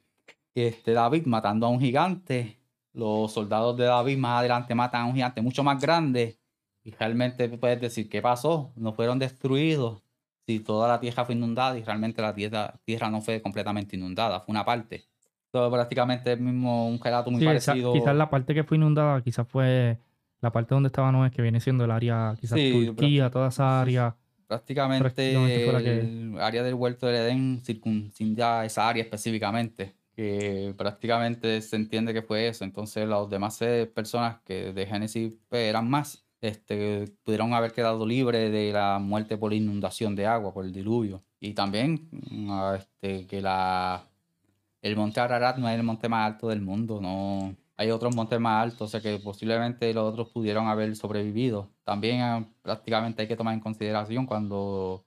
[0.56, 2.58] este, David matando a un gigante,
[2.94, 6.40] los soldados de David más adelante matan a un gigante mucho más grande
[6.84, 8.72] y realmente puedes decir, ¿qué pasó?
[8.76, 10.02] No fueron destruidos,
[10.48, 14.40] si toda la tierra fue inundada y realmente la tierra, tierra no fue completamente inundada,
[14.40, 15.06] fue una parte.
[15.52, 17.94] Todo prácticamente el mismo, un relato muy parecido.
[17.94, 20.00] quizás la parte que fue inundada, quizás fue
[20.40, 24.16] la parte donde estaba Noé, que viene siendo el área, quizás Turquía, toda esa área.
[24.48, 25.34] Prácticamente
[26.00, 32.22] el área del huerto del Edén circuncida esa área específicamente, que prácticamente se entiende que
[32.22, 32.64] fue eso.
[32.64, 33.60] Entonces las demás
[33.94, 39.38] personas que de Génesis pues, eran más, este, pudieron haber quedado libres de la muerte
[39.38, 41.24] por inundación de agua, por el diluvio.
[41.40, 44.08] Y también mm, este, que la,
[44.82, 48.40] el monte Ararat no es el monte más alto del mundo, no hay otros montes
[48.40, 51.72] más altos, o sea que posiblemente los otros pudieron haber sobrevivido.
[51.84, 55.06] También ah, prácticamente hay que tomar en consideración cuando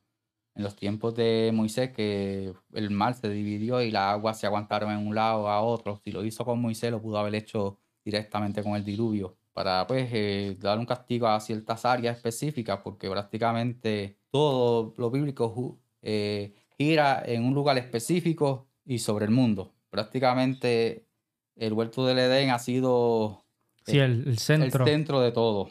[0.55, 4.93] en los tiempos de Moisés que el mar se dividió y las aguas se aguantaron
[4.93, 6.01] en un lado a otro.
[6.05, 10.09] Si lo hizo con Moisés, lo pudo haber hecho directamente con el diluvio para pues
[10.13, 17.23] eh, dar un castigo a ciertas áreas específicas, porque prácticamente todo lo bíblico eh, gira
[17.27, 19.75] en un lugar específico y sobre el mundo.
[19.91, 21.10] Prácticamente
[21.57, 23.45] el huerto del Edén ha sido
[23.87, 24.85] sí, el, centro.
[24.85, 25.71] el centro de todo.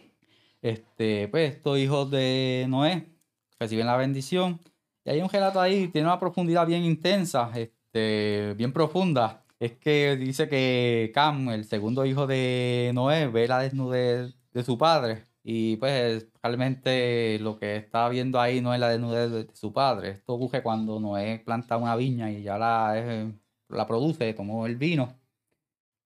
[0.61, 3.07] Este, pues estos hijos de Noé
[3.59, 4.59] reciben la bendición.
[5.05, 10.15] Y hay un relato ahí, tiene una profundidad bien intensa, este, bien profunda es que
[10.17, 15.25] dice que Cam, el segundo hijo de Noé, ve la desnudez de su padre.
[15.43, 20.11] Y pues realmente lo que está viendo ahí no es la desnudez de su padre.
[20.11, 23.31] Esto ocurre cuando Noé planta una viña y ya la,
[23.69, 25.15] la produce, tomó el vino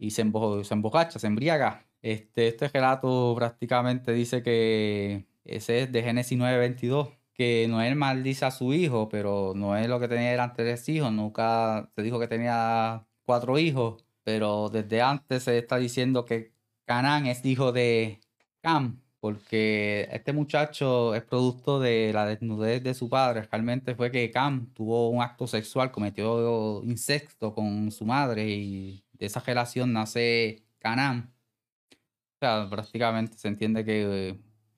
[0.03, 0.23] y se,
[0.63, 1.85] se embocacha, se embriaga.
[2.01, 8.51] Este, este relato prácticamente dice que ese es de Génesis 9:22, que Noé maldice a
[8.51, 13.07] su hijo, pero Noé lo que tenía eran tres hijos, nunca se dijo que tenía
[13.25, 16.53] cuatro hijos, pero desde antes se está diciendo que
[16.85, 18.19] Canaán es hijo de
[18.61, 23.47] Cam, porque este muchacho es producto de la desnudez de su padre.
[23.49, 29.25] Realmente fue que Cam tuvo un acto sexual, cometió incesto con su madre y de
[29.25, 31.33] esa relación nace Canaán.
[31.91, 34.37] O sea, prácticamente se entiende que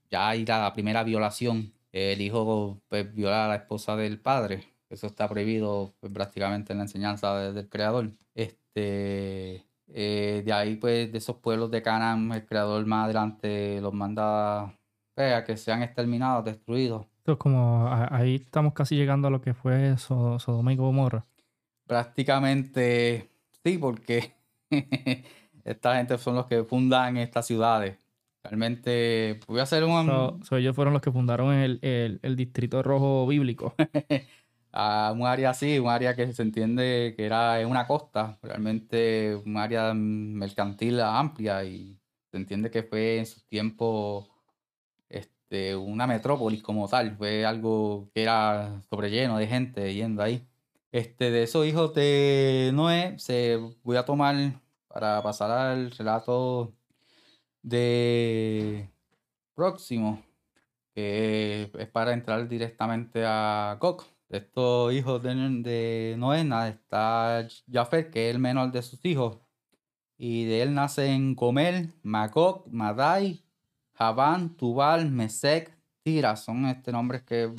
[0.09, 1.73] ya hay la primera violación.
[1.91, 4.63] El hijo pues, viola a la esposa del padre.
[4.89, 8.11] Eso está prohibido pues, prácticamente en la enseñanza del creador.
[8.33, 13.93] Este, eh, de ahí, pues, de esos pueblos de Canaán, el creador más adelante los
[13.93, 14.77] manda
[15.15, 17.07] pues, a que sean exterminados, destruidos.
[17.19, 21.25] Entonces, como ahí estamos casi llegando a lo que fue Sodoma y Gomorra.
[21.88, 23.34] Prácticamente
[23.66, 24.36] sí, porque
[25.66, 27.97] esta gente son los que fundan estas ciudades.
[28.43, 30.39] Realmente, voy a hacer un...
[30.51, 33.74] ellos fueron los que fundaron el, el, el Distrito Rojo Bíblico.
[34.72, 39.57] a un área así, un área que se entiende que era una costa, realmente un
[39.57, 41.99] área mercantil amplia y
[42.30, 44.30] se entiende que fue en su tiempo
[45.09, 50.47] este, una metrópolis como tal, fue algo que era sobrelleno de gente yendo ahí.
[50.95, 56.73] Este, de esos hijos de Noé, se voy a tomar para pasar al relato
[57.61, 58.89] de
[59.55, 60.23] próximo,
[60.93, 68.09] que es para entrar directamente a Gog De estos hijos de, de Noena está Jafet,
[68.09, 69.39] que es el menor de sus hijos.
[70.17, 73.43] Y de él nacen Gomel, Magog, Madai,
[73.95, 76.37] Javán, Tubal, Mesec, Tira.
[76.37, 77.53] Son este, nombres que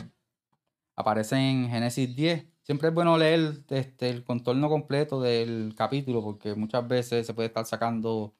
[0.96, 2.55] aparecen en Génesis 10.
[2.66, 7.46] Siempre es bueno leer este, el contorno completo del capítulo porque muchas veces se puede
[7.46, 8.34] estar sacando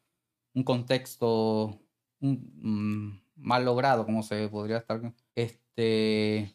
[0.53, 1.79] un contexto
[2.19, 5.01] mm, mal logrado, como se podría estar
[5.37, 6.53] este,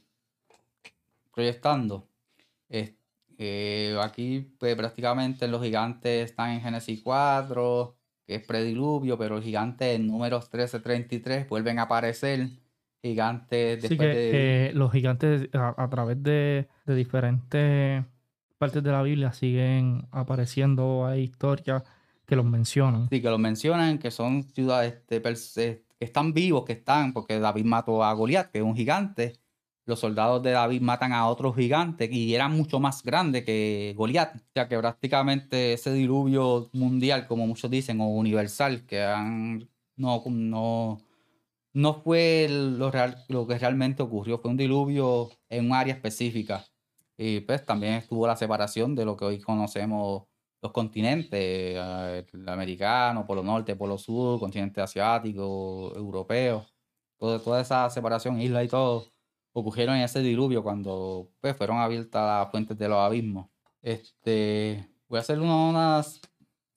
[1.33, 2.09] proyectando.
[3.43, 7.97] Eh, aquí pues, prácticamente los gigantes están en Génesis 4,
[8.27, 12.49] que es prediluvio, pero los gigantes en números 13-33 vuelven a aparecer.
[13.03, 14.71] Gigantes después de...
[14.75, 18.05] los gigantes a, través de, diferentes
[18.59, 21.83] partes de la Biblia siguen apareciendo, hay historias
[22.27, 23.09] que los mencionan.
[23.09, 27.65] Sí, que los mencionan, que son ciudades este, que están vivos, que están, porque David
[27.65, 29.33] mató a Goliat, que es un gigante,
[29.85, 34.35] los soldados de David matan a otros gigantes y eran mucho más grandes que Goliat.
[34.35, 40.23] O sea que prácticamente ese diluvio mundial, como muchos dicen, o universal, que han, no,
[40.27, 40.99] no,
[41.73, 46.65] no fue lo, real, lo que realmente ocurrió, fue un diluvio en un área específica.
[47.17, 50.23] Y pues también estuvo la separación de lo que hoy conocemos
[50.61, 56.67] los continentes, eh, el americano, polo norte, polo sur, continente asiático, europeo,
[57.17, 59.11] toda, toda esa separación, isla y todo
[59.53, 63.49] ocurrieron en ese diluvio cuando pues, fueron abiertas las fuentes de los abismos.
[63.81, 66.21] Este, voy a hacer unas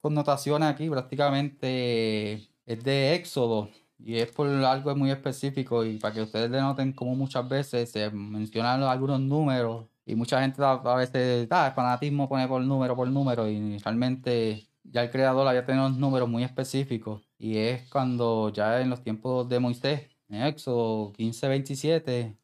[0.01, 6.22] connotaciones aquí, prácticamente es de Éxodo y es por algo muy específico y para que
[6.22, 11.49] ustedes le noten como muchas veces se mencionan algunos números y mucha gente a veces,
[11.51, 15.86] ah, el fanatismo pone por número por número y realmente ya el creador había tenido
[15.86, 21.12] unos números muy específicos y es cuando ya en los tiempos de Moisés, en Éxodo
[21.14, 22.36] 15-27,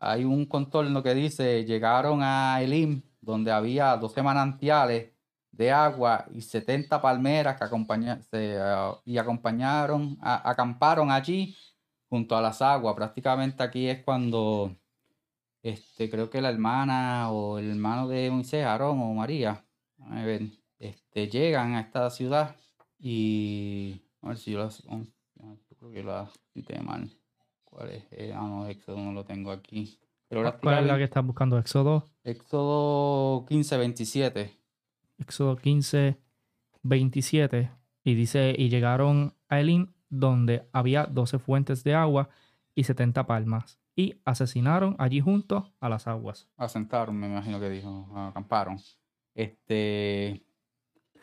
[0.00, 5.13] hay un contorno que dice, llegaron a Elim, donde había 12 manantiales
[5.56, 11.56] de agua y 70 palmeras que ah, y acompañaron, acamparon allí
[12.08, 12.94] junto a las aguas.
[12.94, 14.76] Prácticamente aquí es cuando
[15.62, 19.64] este, creo que la hermana o el hermano de Moisés, Aarón o María,
[20.78, 22.56] este, llegan a esta ciudad
[22.98, 24.82] y a ver si yo las,
[25.78, 27.10] creo que la cité mal.
[27.64, 28.04] ¿Cuál es?
[28.10, 29.98] Eh, ah, no, Éxodo no lo tengo aquí.
[30.28, 31.58] Pero ¿Cuál es la que estás buscando?
[31.58, 32.10] Éxodo.
[32.24, 34.63] Éxodo 15, 27.
[35.18, 36.18] Éxodo 15,
[36.82, 37.70] 27.
[38.04, 42.28] Y dice, y llegaron a Elim, donde había 12 fuentes de agua
[42.74, 43.78] y 70 palmas.
[43.96, 46.48] Y asesinaron allí junto a las aguas.
[46.56, 48.08] Asentaron, me imagino que dijo.
[48.14, 48.78] Acamparon.
[49.34, 50.44] Este.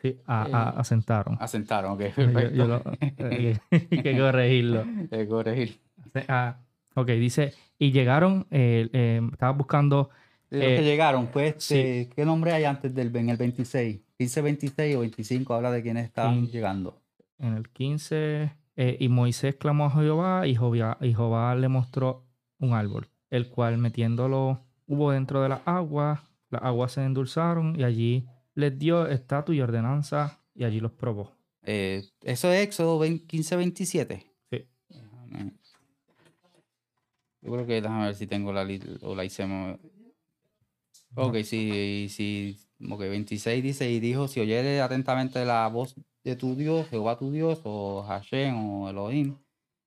[0.02, 1.38] Sí, eh, asentaron.
[1.39, 2.84] Asentaron, ok, perfecto.
[3.20, 4.82] hay que corregirlo.
[4.82, 5.80] Hay que corregir.
[6.28, 6.58] Ah,
[6.96, 10.10] ok, dice, y llegaron, eh, eh, estaba buscando...
[10.52, 14.02] De los que llegaron, pues, ¿qué nombre hay antes del en el 26?
[14.18, 17.02] 15, 26 o 25 habla de quiénes estaban llegando.
[17.39, 22.26] En el 15, y Moisés clamó a Jehová y, Jehová y Jehová le mostró
[22.60, 27.84] un árbol, el cual metiéndolo hubo dentro de las aguas, las aguas se endulzaron y
[27.84, 31.32] allí les dio estatus y ordenanza y allí los probó.
[31.64, 34.26] ¿Eso es Éxodo 15, 27?
[34.52, 34.68] Sí.
[37.41, 38.68] Yo creo que déjame ver si tengo la
[39.02, 39.80] o la hicimos.
[41.16, 42.57] Ok, sí, sí.
[42.89, 47.32] Ok, 26 dice, y dijo, si oyere atentamente la voz de tu Dios, Jehová tu
[47.32, 49.38] Dios, o Hashem, o Elohim,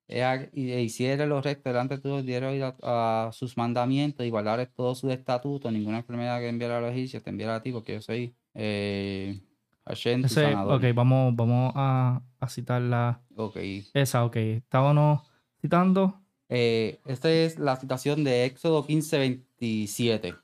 [0.06, 4.66] y e hiciere los rectos delante de tu Dios, diera a, sus mandamientos y guardare
[4.66, 7.94] todos sus estatutos, ninguna enfermedad que enviara a los egipcios te enviará a ti, porque
[7.94, 9.40] yo soy eh,
[9.86, 10.76] Hashem, tu sanador.
[10.76, 13.22] Ok, vamos, vamos a, a citar la...
[13.34, 13.56] Ok.
[13.94, 14.36] Esa, ok.
[14.36, 15.22] Estábamos
[15.60, 20.34] citando eh, esta es la citación de Éxodo 15, 27.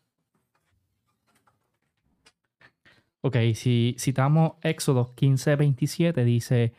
[3.23, 6.73] Ok, si citamos Éxodo 15, 27, dice,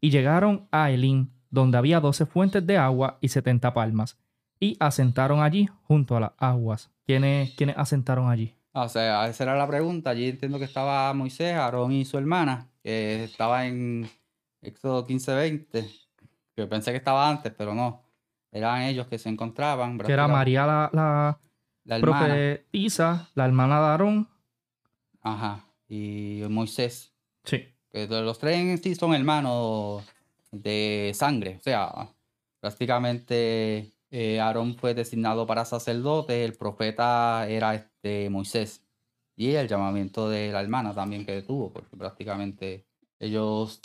[0.00, 4.18] y llegaron a Elín, donde había doce fuentes de agua y setenta palmas,
[4.58, 6.90] y asentaron allí junto a las aguas.
[7.04, 8.54] ¿Quiénes, ¿quiénes asentaron allí?
[8.72, 10.10] O sea, esa era la pregunta.
[10.10, 14.08] Allí entiendo que estaba Moisés, Aarón y su hermana, que estaba en
[14.60, 15.86] Éxodo 15, 20.
[16.56, 18.02] Que pensé que estaba antes, pero no
[18.50, 19.98] eran ellos que se encontraban.
[19.98, 21.38] Que era María la, la,
[21.84, 24.28] la profetisa, la hermana de Aarón.
[25.22, 27.12] Ajá, y Moisés.
[27.44, 27.64] Sí.
[27.90, 30.04] Que los tres en sí son hermanos
[30.50, 31.56] de sangre.
[31.58, 32.08] O sea,
[32.60, 38.82] prácticamente eh, Aarón fue designado para sacerdote, el profeta era este Moisés.
[39.36, 42.86] Y el llamamiento de la hermana también que tuvo, porque prácticamente
[43.18, 43.80] ellos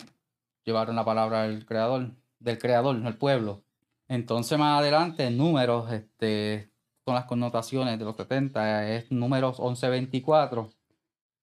[0.64, 3.62] llevaron la palabra del creador, del creador, del pueblo.
[4.08, 6.70] Entonces más adelante en números, este,
[7.04, 10.70] son las connotaciones de los 70, es números 11-24.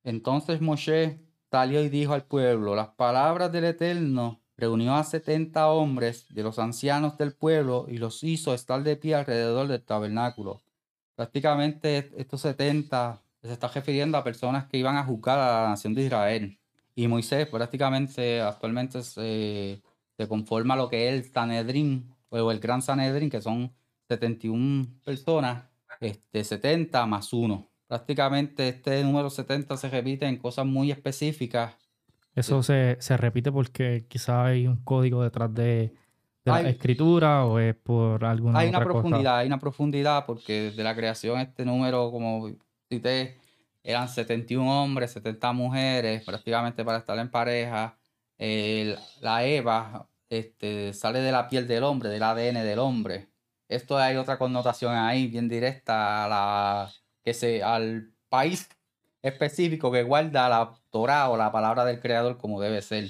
[0.04, 1.20] Entonces Moshe
[1.52, 6.60] salió y dijo al pueblo, las palabras del Eterno reunió a 70 hombres de los
[6.60, 10.62] ancianos del pueblo y los hizo estar de pie alrededor del tabernáculo.
[11.16, 15.94] Prácticamente estos 70 se está refiriendo a personas que iban a juzgar a la nación
[15.94, 16.60] de Israel.
[16.96, 19.82] Y Moisés prácticamente actualmente se,
[20.18, 23.74] se conforma a lo que es el Sanedrín o el Gran Sanedrín, que son
[24.10, 25.66] 71 personas,
[26.02, 27.69] este, 70 más 1.
[27.90, 31.74] Prácticamente este número 70 se repite en cosas muy específicas.
[32.36, 35.96] Eso se, se repite porque quizá hay un código detrás de,
[36.46, 39.38] de la escritura o es por alguna Hay una profundidad, cosa?
[39.40, 42.52] hay una profundidad porque desde la creación este número, como
[42.88, 43.40] cité,
[43.82, 47.98] eran 71 hombres, 70 mujeres, prácticamente para estar en pareja.
[48.38, 53.30] la Eva este, sale de la piel del hombre, del ADN del hombre.
[53.68, 56.92] Esto hay otra connotación ahí, bien directa a la,
[57.30, 58.68] que se, al país
[59.22, 63.08] específico que guarda la Torah o la palabra del Creador como debe ser.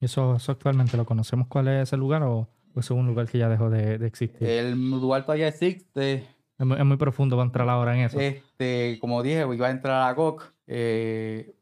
[0.00, 3.48] ¿Eso, eso actualmente lo conocemos cuál es ese lugar o, es un lugar que ya
[3.48, 4.48] dejó de, existir?
[4.48, 6.26] El lugar todavía existe.
[6.58, 8.18] Es muy, profundo para entrar ahora en eso.
[8.18, 10.52] Este, como dije, iba a entrar a Gok.
[10.66, 11.54] Eh,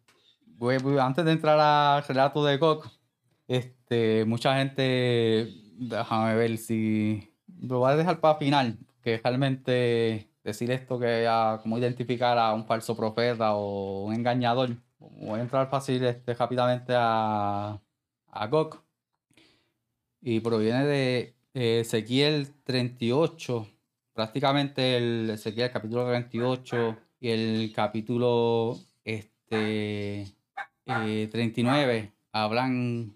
[0.99, 2.88] antes de entrar al relato de Gok,
[3.49, 10.70] este, mucha gente, déjame ver si lo voy a dejar para final, que realmente decir
[10.70, 14.76] esto que a cómo identificar a un falso profeta o un engañador.
[14.99, 17.80] Voy a entrar fácil este, rápidamente a,
[18.28, 18.82] a Gok.
[20.22, 23.68] Y proviene de Ezequiel 38,
[24.12, 30.26] prácticamente el Ezequiel capítulo 38 y el capítulo este,
[30.84, 33.14] 39 eh, hablan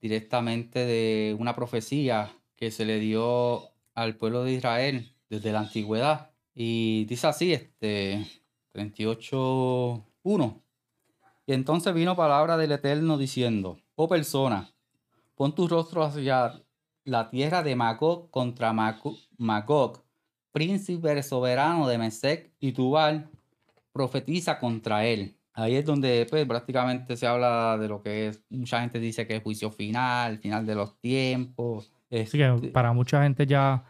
[0.00, 6.31] directamente de una profecía que se le dio al pueblo de Israel desde la antigüedad.
[6.54, 8.26] Y dice así, este
[8.74, 10.62] 38.1.
[11.46, 14.72] Y entonces vino palabra del Eterno diciendo, oh persona,
[15.34, 16.62] pon tu rostro hacia
[17.04, 20.04] la tierra de Magog contra Magog,
[20.52, 23.28] príncipe soberano de Mesec y Tubal,
[23.92, 25.36] profetiza contra él.
[25.54, 29.36] Ahí es donde pues, prácticamente se habla de lo que es, mucha gente dice que
[29.36, 31.92] es juicio final, final de los tiempos.
[32.10, 33.84] Así que este para mucha gente ya,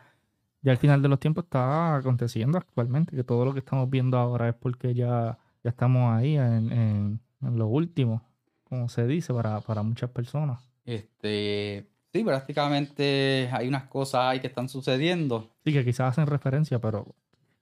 [0.62, 4.16] ya el final de los tiempos está aconteciendo actualmente, que todo lo que estamos viendo
[4.16, 8.22] ahora es porque ya, ya estamos ahí en, lo último,
[8.64, 10.62] como se dice para, para muchas personas.
[10.84, 15.50] Este, sí, prácticamente hay unas cosas ahí que están sucediendo.
[15.64, 17.14] Sí, que quizás hacen referencia, pero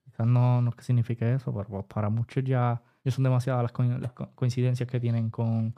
[0.05, 3.63] quizás no, no es que signifique eso, pero pues, para muchos ya y son demasiadas
[3.73, 5.73] las, coincidencias que tienen con,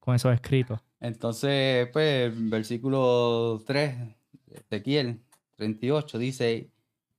[0.00, 0.80] con esos escritos.
[1.00, 3.96] Entonces, pues, versículo 3,
[4.50, 5.20] Ezequiel
[5.56, 6.70] 38, dice,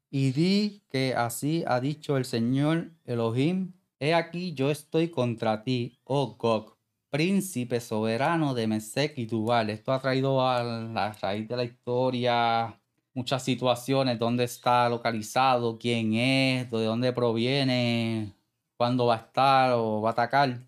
[0.10, 6.00] y di que así ha dicho el Señor Elohim, he aquí yo estoy contra ti,
[6.04, 6.78] oh Gog,
[7.10, 9.70] príncipe soberano de Mesec y Tubal.
[9.70, 12.80] Esto ha traído a la raíz de la historia
[13.16, 18.36] muchas situaciones, dónde está localizado, quién es, de dónde proviene,
[18.78, 20.60] cuándo va a estar o va a atacar.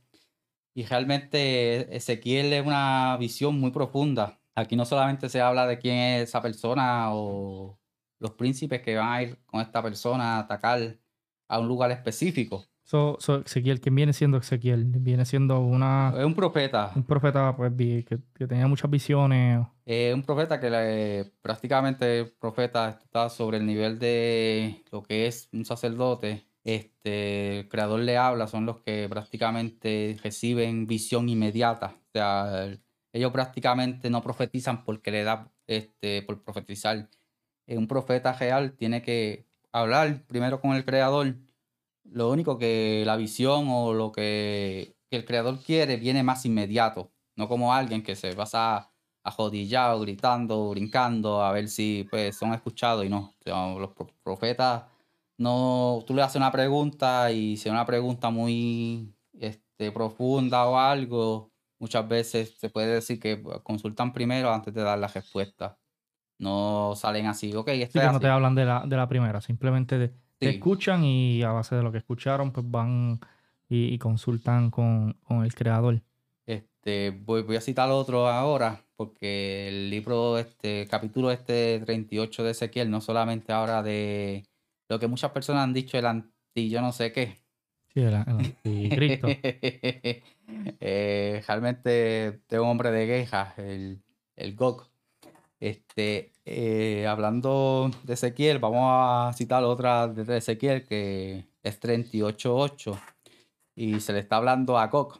[0.73, 4.39] Y realmente Ezequiel es una visión muy profunda.
[4.57, 7.79] Aquí no solamente se habla de quién es esa persona o
[8.19, 10.97] los príncipes que van a ir con esta persona a atacar
[11.47, 12.65] a un lugar específico.
[12.83, 14.85] So, Ezequiel, ¿quién viene siendo Ezequiel?
[14.85, 16.11] Viene siendo una...
[16.17, 16.91] Es un profeta.
[16.95, 19.67] Un profeta, pues, que, que tenía muchas visiones.
[19.85, 25.49] Es un profeta que le, prácticamente profeta está sobre el nivel de lo que es
[25.53, 31.95] un sacerdote este, el creador le habla son los que prácticamente reciben visión inmediata.
[31.95, 32.77] O sea,
[33.17, 37.09] ellos prácticamente no profetizan porque le da este, por profetizar.
[37.67, 41.35] Un profeta real tiene que hablar primero con el creador.
[42.03, 47.11] Lo único que la visión o lo que, el creador quiere viene más inmediato.
[47.35, 48.91] No como alguien que se pasa
[49.23, 53.33] ajodillado, gritando, brincando, a ver si pues, son escuchados y no.
[53.45, 53.91] los
[54.23, 54.83] profetas
[55.37, 60.77] no, tú le haces una pregunta y si es una pregunta muy este, profunda o
[60.77, 65.77] algo, muchas veces se puede decir que consultan primero antes de dar la respuesta.
[66.39, 70.13] No salen así, ok, esto sí, no te hablan de la, de la primera, simplemente
[70.37, 73.19] te escuchan y a base de lo que escucharon, pues van
[73.67, 76.01] y, consultan con, con, el creador.
[76.45, 82.51] Este, voy, voy a citar otro ahora, porque el libro, este, capítulo este 38 de
[82.51, 84.45] Ezequiel, no solamente ahora de
[84.89, 87.39] lo que muchas personas han dicho, el anti, yo no sé qué.
[87.93, 89.27] Sí, el, anticristo.
[90.79, 94.01] eh, realmente de un hombre de quejas, el,
[94.35, 94.89] el GOG.
[95.59, 102.97] Este, eh, hablando de Ezequiel, vamos a citar otra de Ezequiel que es 38.8
[103.75, 105.19] y se le está hablando a Gog.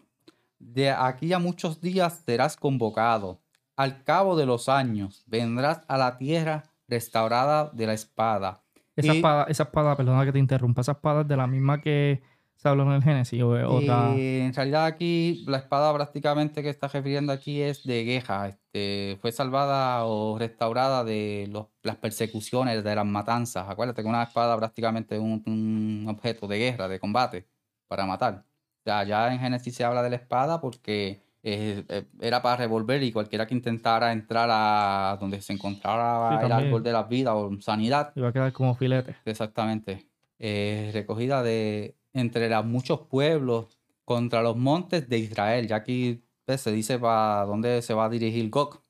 [0.60, 3.42] De aquí a muchos días serás convocado.
[3.76, 8.64] Al cabo de los años vendrás a la tierra restaurada de la espada.
[8.96, 12.24] Esa espada, esa espada, perdona que te interrumpa, esa espada es de la misma que
[12.58, 13.56] se habló en el Génesis o.
[13.56, 18.50] Eh, en realidad aquí la espada prácticamente que está refiriendo aquí es de guerra.
[18.50, 23.70] Este, fue salvada o restaurada de los, las persecuciones, de las matanzas.
[23.70, 27.48] Acuérdate que una espada prácticamente es un, un objeto de guerra, de combate,
[27.88, 28.44] para matar.
[28.80, 32.58] O sea, ya en Génesis se habla de la espada porque eh, eh, era para
[32.58, 37.36] revolver y cualquiera que intentara entrar a donde se encontrara el árbol de la vida
[37.36, 38.12] o sanidad.
[38.16, 39.16] Iba a quedar como filete.
[39.24, 40.08] Exactamente.
[40.40, 45.68] Eh, recogida de entre los muchos pueblos contra los montes de Israel.
[45.68, 48.82] Ya aquí pues, se dice para dónde se va a dirigir Gog,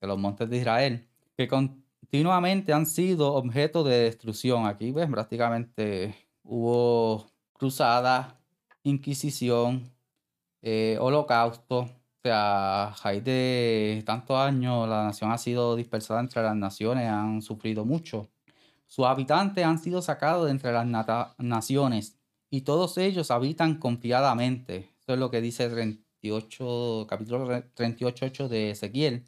[0.00, 4.66] de los montes de Israel, que continuamente han sido objeto de destrucción.
[4.66, 8.38] Aquí ves, prácticamente hubo cruzada,
[8.82, 9.90] inquisición,
[11.00, 11.88] holocausto,
[12.26, 17.40] sea, a raíz de tantos años, la nación ha sido dispersada entre las naciones, han
[17.42, 18.28] sufrido mucho.
[18.86, 20.86] Sus habitantes han sido sacados de entre las
[21.38, 22.15] naciones
[22.50, 24.90] y todos ellos habitan confiadamente.
[25.00, 29.24] Eso es lo que dice 38, capítulo 38.8 de Ezequiel.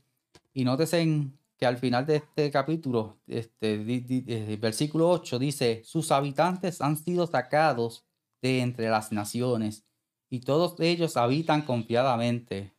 [0.52, 6.80] Y nótese que al final de este capítulo, este, eh, versículo 8 dice, sus habitantes
[6.80, 8.04] han sido sacados
[8.40, 9.84] de entre las naciones
[10.30, 12.74] y todos ellos habitan confiadamente.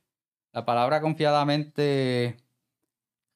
[0.53, 2.37] La palabra confiadamente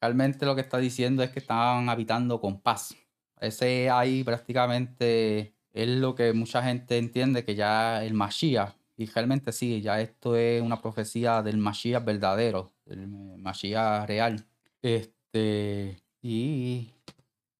[0.00, 2.94] realmente lo que está diciendo es que estaban habitando con paz.
[3.40, 9.52] Ese ahí prácticamente es lo que mucha gente entiende que ya el Mashiach, y realmente
[9.52, 14.46] sí, ya esto es una profecía del Mashiach verdadero, del Mashiach real.
[14.80, 16.90] Este, y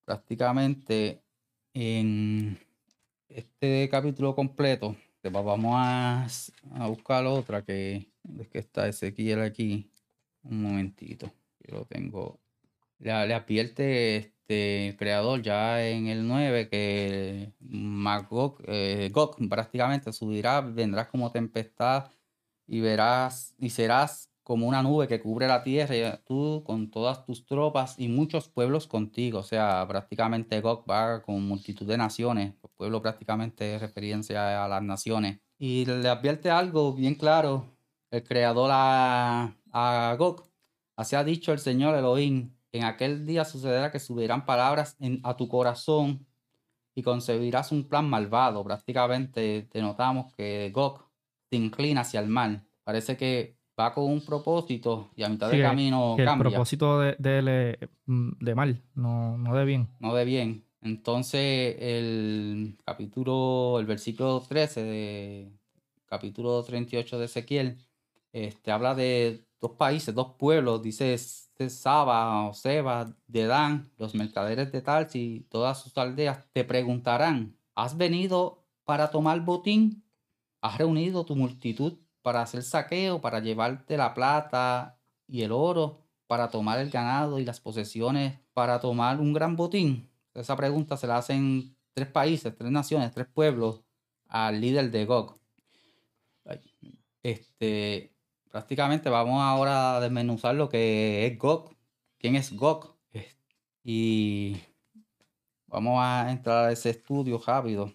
[0.05, 1.23] prácticamente
[1.75, 2.59] en
[3.29, 6.27] este capítulo completo, vamos a,
[6.75, 8.07] a buscar otra que
[8.39, 9.91] es que está Ezequiel aquí?
[10.43, 11.33] Un momentito.
[11.61, 12.41] Yo lo tengo.
[12.99, 20.61] Le, le advierte este creador ya en el 9 que Magog, eh, Gog prácticamente subirá,
[20.61, 22.11] vendrás como tempestad
[22.67, 27.47] y verás y serás como una nube que cubre la tierra, tú con todas tus
[27.47, 29.39] tropas y muchos pueblos contigo.
[29.39, 32.55] O sea, prácticamente Gog va con multitud de naciones.
[32.63, 35.41] El pueblo prácticamente es referencia a las naciones.
[35.59, 37.65] Y le advierte algo bien claro
[38.11, 40.45] el creador a, a Gog.
[40.97, 42.54] Así ha dicho el Señor Elohim.
[42.75, 46.27] En aquel día sucederá que subirán palabras en, a tu corazón
[46.93, 48.65] y concebirás un plan malvado.
[48.65, 51.05] Prácticamente te notamos que Gog
[51.49, 52.67] se inclina hacia el mal.
[52.83, 56.33] Parece que va con un propósito y a mitad del camino cambia.
[56.33, 59.89] El propósito de, de, de, mal, no, no de bien.
[60.01, 60.65] No de bien.
[60.83, 65.53] Entonces el capítulo, el versículo 13 de
[66.07, 67.79] capítulo 38 de Ezequiel
[68.33, 70.83] este, habla de dos países, dos pueblos,
[71.57, 76.65] dice Saba o Seba de Dan, los mercaderes de Tarsi y todas sus aldeas te
[76.65, 80.05] preguntarán, ¿has venido para tomar botín?
[80.61, 86.49] ¿Has reunido tu multitud para hacer saqueo, para llevarte la plata y el oro, para
[86.49, 90.11] tomar el ganado y las posesiones, para tomar un gran botín?
[90.35, 93.83] Esa pregunta se la hacen tres países, tres naciones, tres pueblos
[94.29, 95.39] al líder de Gog.
[97.23, 98.14] Este,
[98.55, 101.75] prácticamente vamos ahora a desmenuzar lo que es GOG.
[102.19, 102.95] ¿Quién es GOG?
[103.83, 104.57] Y
[105.67, 107.93] vamos a entrar a ese estudio rápido.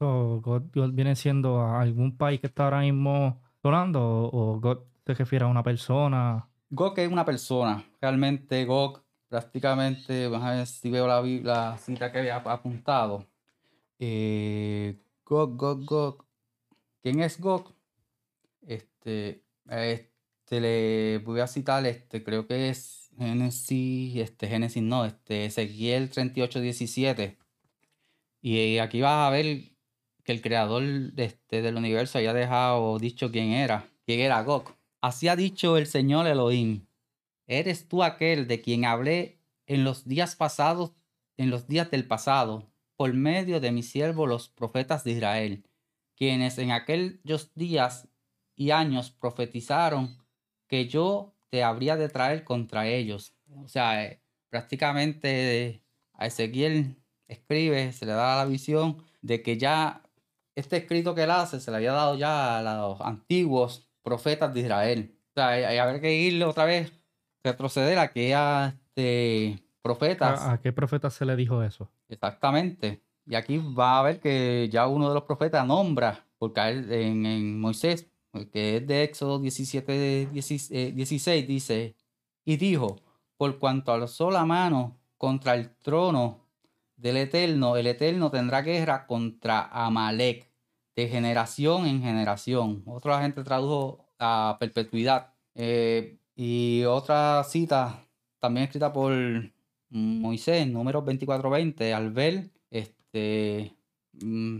[0.00, 4.00] ¿GOG viene siendo algún país que está ahora mismo sonando
[4.32, 6.44] o GOG se refiere a una persona?
[6.70, 7.84] GOG es una persona.
[8.00, 13.28] Realmente GOG prácticamente, vamos a ver si veo la, la cita que había apuntado.
[14.00, 16.24] Eh, GOG, GOG, GOG.
[17.00, 17.72] ¿Quién es GOG?
[18.62, 25.46] Este, este, le voy a citar, este, creo que es Génesis, este, Génesis no, este,
[25.46, 27.38] Ezequiel 38, 17.
[28.42, 29.72] Y aquí vas a ver
[30.24, 34.76] que el creador de este, del universo había dejado dicho quién era, quién era Gog.
[35.00, 36.86] Así ha dicho el Señor Elohim.
[37.46, 40.92] Eres tú aquel de quien hablé en los días pasados,
[41.36, 45.64] en los días del pasado, por medio de mi siervo los profetas de Israel,
[46.16, 48.08] quienes en aquellos días
[48.60, 50.18] y años profetizaron
[50.68, 53.32] que yo te habría de traer contra ellos.
[53.56, 55.82] O sea, eh, prácticamente
[56.12, 60.02] a Ezequiel escribe, se le da la visión de que ya
[60.54, 64.60] este escrito que él hace se le había dado ya a los antiguos profetas de
[64.60, 65.18] Israel.
[65.30, 66.92] O sea, hay, que ir otra vez,
[67.42, 70.38] retroceder a aquella este, profetas.
[70.38, 71.90] ¿A, a qué profeta se le dijo eso?
[72.10, 73.02] Exactamente.
[73.24, 76.92] Y aquí va a ver que ya uno de los profetas nombra, porque a él,
[76.92, 78.09] en, en Moisés,
[78.52, 81.96] que es de Éxodo 17, 16, dice,
[82.44, 82.96] y dijo,
[83.36, 86.46] por cuanto alzó la mano contra el trono
[86.96, 90.50] del Eterno, el Eterno tendrá guerra contra Amalek,
[90.96, 92.82] de generación en generación.
[92.86, 95.32] Otra gente tradujo a perpetuidad.
[95.54, 98.06] Eh, y otra cita,
[98.38, 99.12] también escrita por
[99.90, 103.76] Moisés, número 2420, al ver, este,
[104.12, 104.58] mm,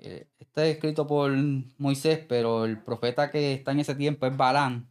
[0.00, 1.32] eh, está escrito por
[1.78, 4.90] Moisés, pero el profeta que está en ese tiempo es Balán.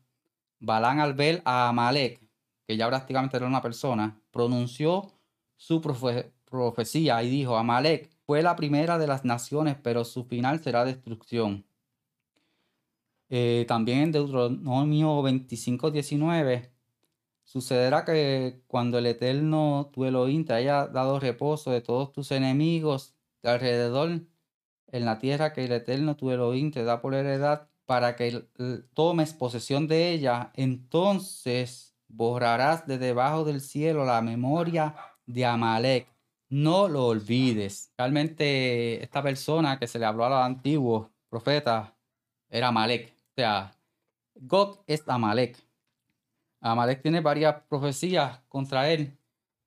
[0.59, 2.21] Balán al ver a Amalek,
[2.67, 5.11] que ya prácticamente era una persona, pronunció
[5.55, 10.85] su profecía y dijo, Amalek fue la primera de las naciones, pero su final será
[10.85, 11.65] destrucción.
[13.29, 16.71] Eh, también en Deuteronomio 25, 19,
[17.43, 23.15] sucederá que cuando el Eterno tu Elohim te haya dado reposo de todos tus enemigos
[23.41, 24.21] de alrededor
[24.91, 28.45] en la tierra que el Eterno tu Elohim te da por heredad, para que
[28.93, 36.07] tomes posesión de ella, entonces borrarás de debajo del cielo la memoria de Amalek
[36.51, 37.93] no lo olvides.
[37.97, 41.93] Realmente esta persona que se le habló a los antiguos profetas
[42.49, 43.13] era Amalek.
[43.13, 43.71] O sea,
[44.35, 45.57] God es Amalek.
[46.59, 49.17] Amalek tiene varias profecías contra él,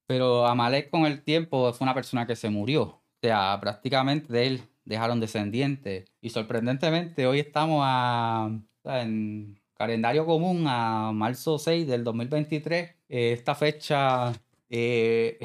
[0.06, 2.82] pero Amalek con el tiempo fue una persona que se murió.
[2.82, 6.07] O sea, prácticamente de él dejaron descendientes.
[6.20, 8.51] Y sorprendentemente hoy estamos a,
[8.85, 12.91] en calendario común a marzo 6 del 2023.
[13.09, 14.32] Eh, esta fecha...
[14.70, 15.39] Eh,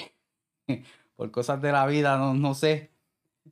[1.20, 2.92] por cosas de la vida, no, no sé,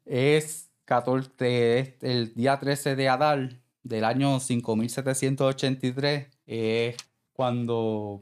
[0.06, 3.50] es 14, el día 13 de Adar
[3.84, 6.96] del año 5783, es
[7.34, 8.22] cuando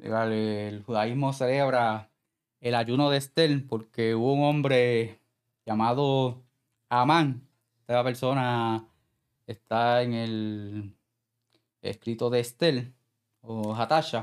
[0.00, 2.12] el, judaísmo celebra
[2.60, 5.18] el ayuno de Estel, porque hubo un hombre
[5.66, 6.44] llamado
[6.88, 7.48] Amán,
[7.80, 8.88] esta persona
[9.46, 10.96] está en el
[11.82, 12.94] escrito de Estel
[13.40, 14.22] o Hatasha,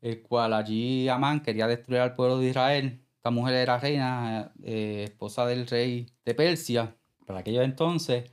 [0.00, 5.06] el cual allí Amán quería destruir al pueblo de Israel esta mujer era reina, eh,
[5.08, 6.96] esposa del rey de Persia,
[7.26, 8.30] para aquellos entonces.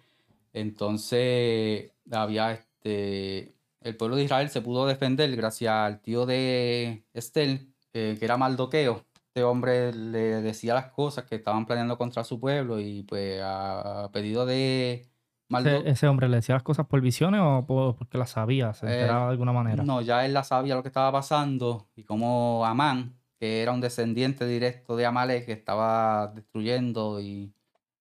[0.53, 3.55] Entonces, había este.
[3.81, 9.03] El pueblo de Israel se pudo defender gracias al tío de Estel, que era Maldoqueo.
[9.35, 14.11] Este hombre le decía las cosas que estaban planeando contra su pueblo y pues a
[14.13, 15.09] pedido de
[15.49, 15.91] Maldoqueo.
[15.91, 17.65] ¿Ese, hombre le decía las cosas por visiones o
[17.97, 18.75] porque las sabía?
[18.75, 19.83] ¿Se enteraba de alguna manera?
[19.83, 23.81] No, ya él la sabía lo que estaba pasando y como Amán, que era un
[23.81, 27.55] descendiente directo de Amalek que estaba destruyendo y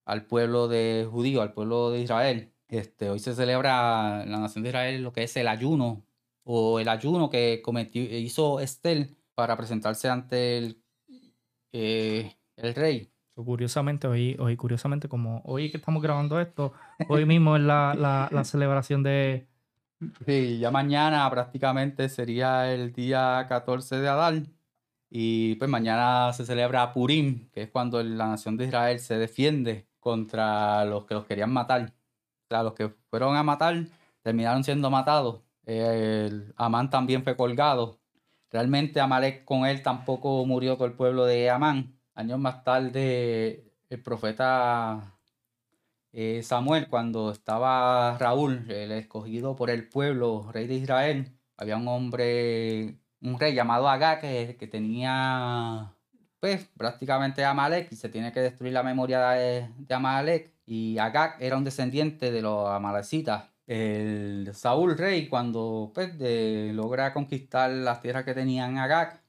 [0.05, 2.53] al pueblo de judío, al pueblo de Israel.
[2.68, 6.05] Este, hoy se celebra en la nación de Israel lo que es el ayuno
[6.45, 10.82] o el ayuno que cometió, hizo Estel para presentarse ante el,
[11.72, 13.10] eh, el rey.
[13.34, 16.72] Curiosamente, hoy, hoy, curiosamente, como hoy que estamos grabando esto,
[17.08, 19.46] hoy mismo es la, la, la celebración de...
[20.26, 24.48] Sí, ya mañana prácticamente sería el día 14 de Adal
[25.08, 29.86] y pues mañana se celebra Purim, que es cuando la nación de Israel se defiende
[30.00, 31.92] contra los que los querían matar.
[32.46, 33.86] O sea, los que fueron a matar
[34.22, 35.42] terminaron siendo matados.
[35.66, 38.00] El Amán también fue colgado.
[38.53, 41.98] Realmente Amalek con él tampoco murió todo el pueblo de Amán.
[42.14, 45.18] Años más tarde, el profeta
[46.12, 51.88] eh, Samuel, cuando estaba Raúl, el escogido por el pueblo, rey de Israel, había un
[51.88, 55.94] hombre un rey llamado Agag que, tenía
[56.40, 61.57] pues prácticamente Amalek y se tiene que destruir la memoria de, Amalek y Agag era
[61.57, 63.51] un descendiente de los amalecitas.
[63.66, 66.14] El Saúl rey cuando pues,
[66.74, 69.22] logra conquistar las tierras que tenían Agag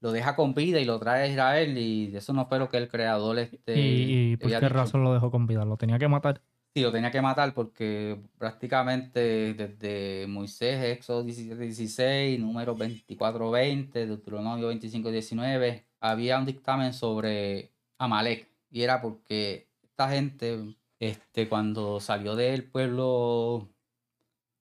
[0.00, 2.76] lo deja con vida y lo trae a Israel y de eso no espero que
[2.76, 5.64] el creador este, ¿Y, por qué razón lo dejó con vida?
[5.64, 6.42] ¿Lo tenía que matar?
[6.74, 14.06] Sí, lo tenía que matar porque prácticamente desde Moisés, Éxodo 17, 16, número 24, 20,
[14.06, 18.50] Deuteronomio 25, 19, había un dictamen sobre Amalek.
[18.70, 23.68] Y era porque esta gente, este, cuando salió del pueblo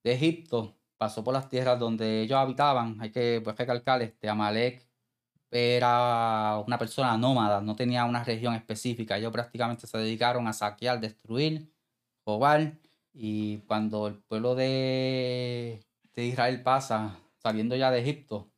[0.03, 2.99] de Egipto, pasó por las tierras donde ellos habitaban.
[3.01, 4.88] Hay que pues, recalcar, este, Amalek
[5.51, 9.17] era una persona nómada, no tenía una región específica.
[9.17, 11.71] Ellos prácticamente se dedicaron a saquear, destruir
[12.25, 12.79] Oval.
[13.13, 15.81] Y cuando el pueblo de,
[16.15, 18.51] Israel pasa, saliendo ya de Egipto,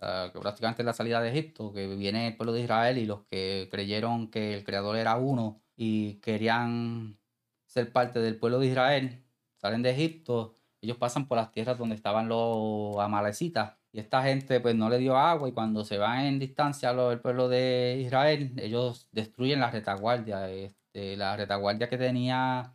[0.00, 3.22] que prácticamente es la salida de Egipto, que viene el pueblo de Israel y los
[3.26, 7.18] que creyeron que el creador era uno y querían
[7.64, 9.24] ser parte del pueblo de Israel,
[9.56, 14.60] salen de Egipto, ellos pasan por las tierras donde estaban los amalecitas Y esta gente
[14.60, 17.98] pues no le dio agua y cuando se van en distancia los, el pueblo de
[18.04, 20.50] Israel, ellos destruyen la retaguardia.
[20.50, 22.74] Este, la retaguardia que tenía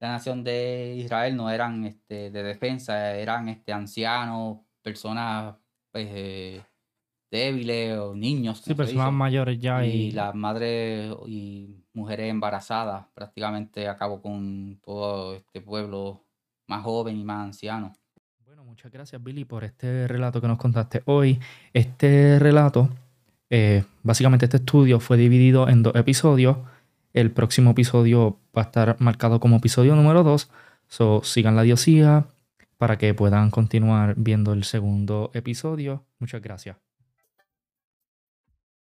[0.00, 5.56] la nación de Israel no eran este, de defensa, eran este, ancianos, personas
[5.92, 6.62] pues, eh,
[7.30, 8.62] débiles o niños.
[8.64, 9.84] Sí, personas mayores ya.
[9.84, 16.20] Y, las madres y mujeres embarazadas prácticamente acabó con todo este pueblo
[16.68, 17.94] más joven y más anciano.
[18.44, 21.40] Bueno, muchas gracias Billy por este relato que nos contaste hoy.
[21.72, 22.90] Este relato,
[23.50, 26.58] eh, básicamente este estudio fue dividido en dos episodios.
[27.12, 30.50] El próximo episodio va a estar marcado como episodio número 2.
[30.88, 32.26] So, sigan la diosía
[32.76, 36.04] para que puedan continuar viendo el segundo episodio.
[36.18, 36.85] Muchas gracias.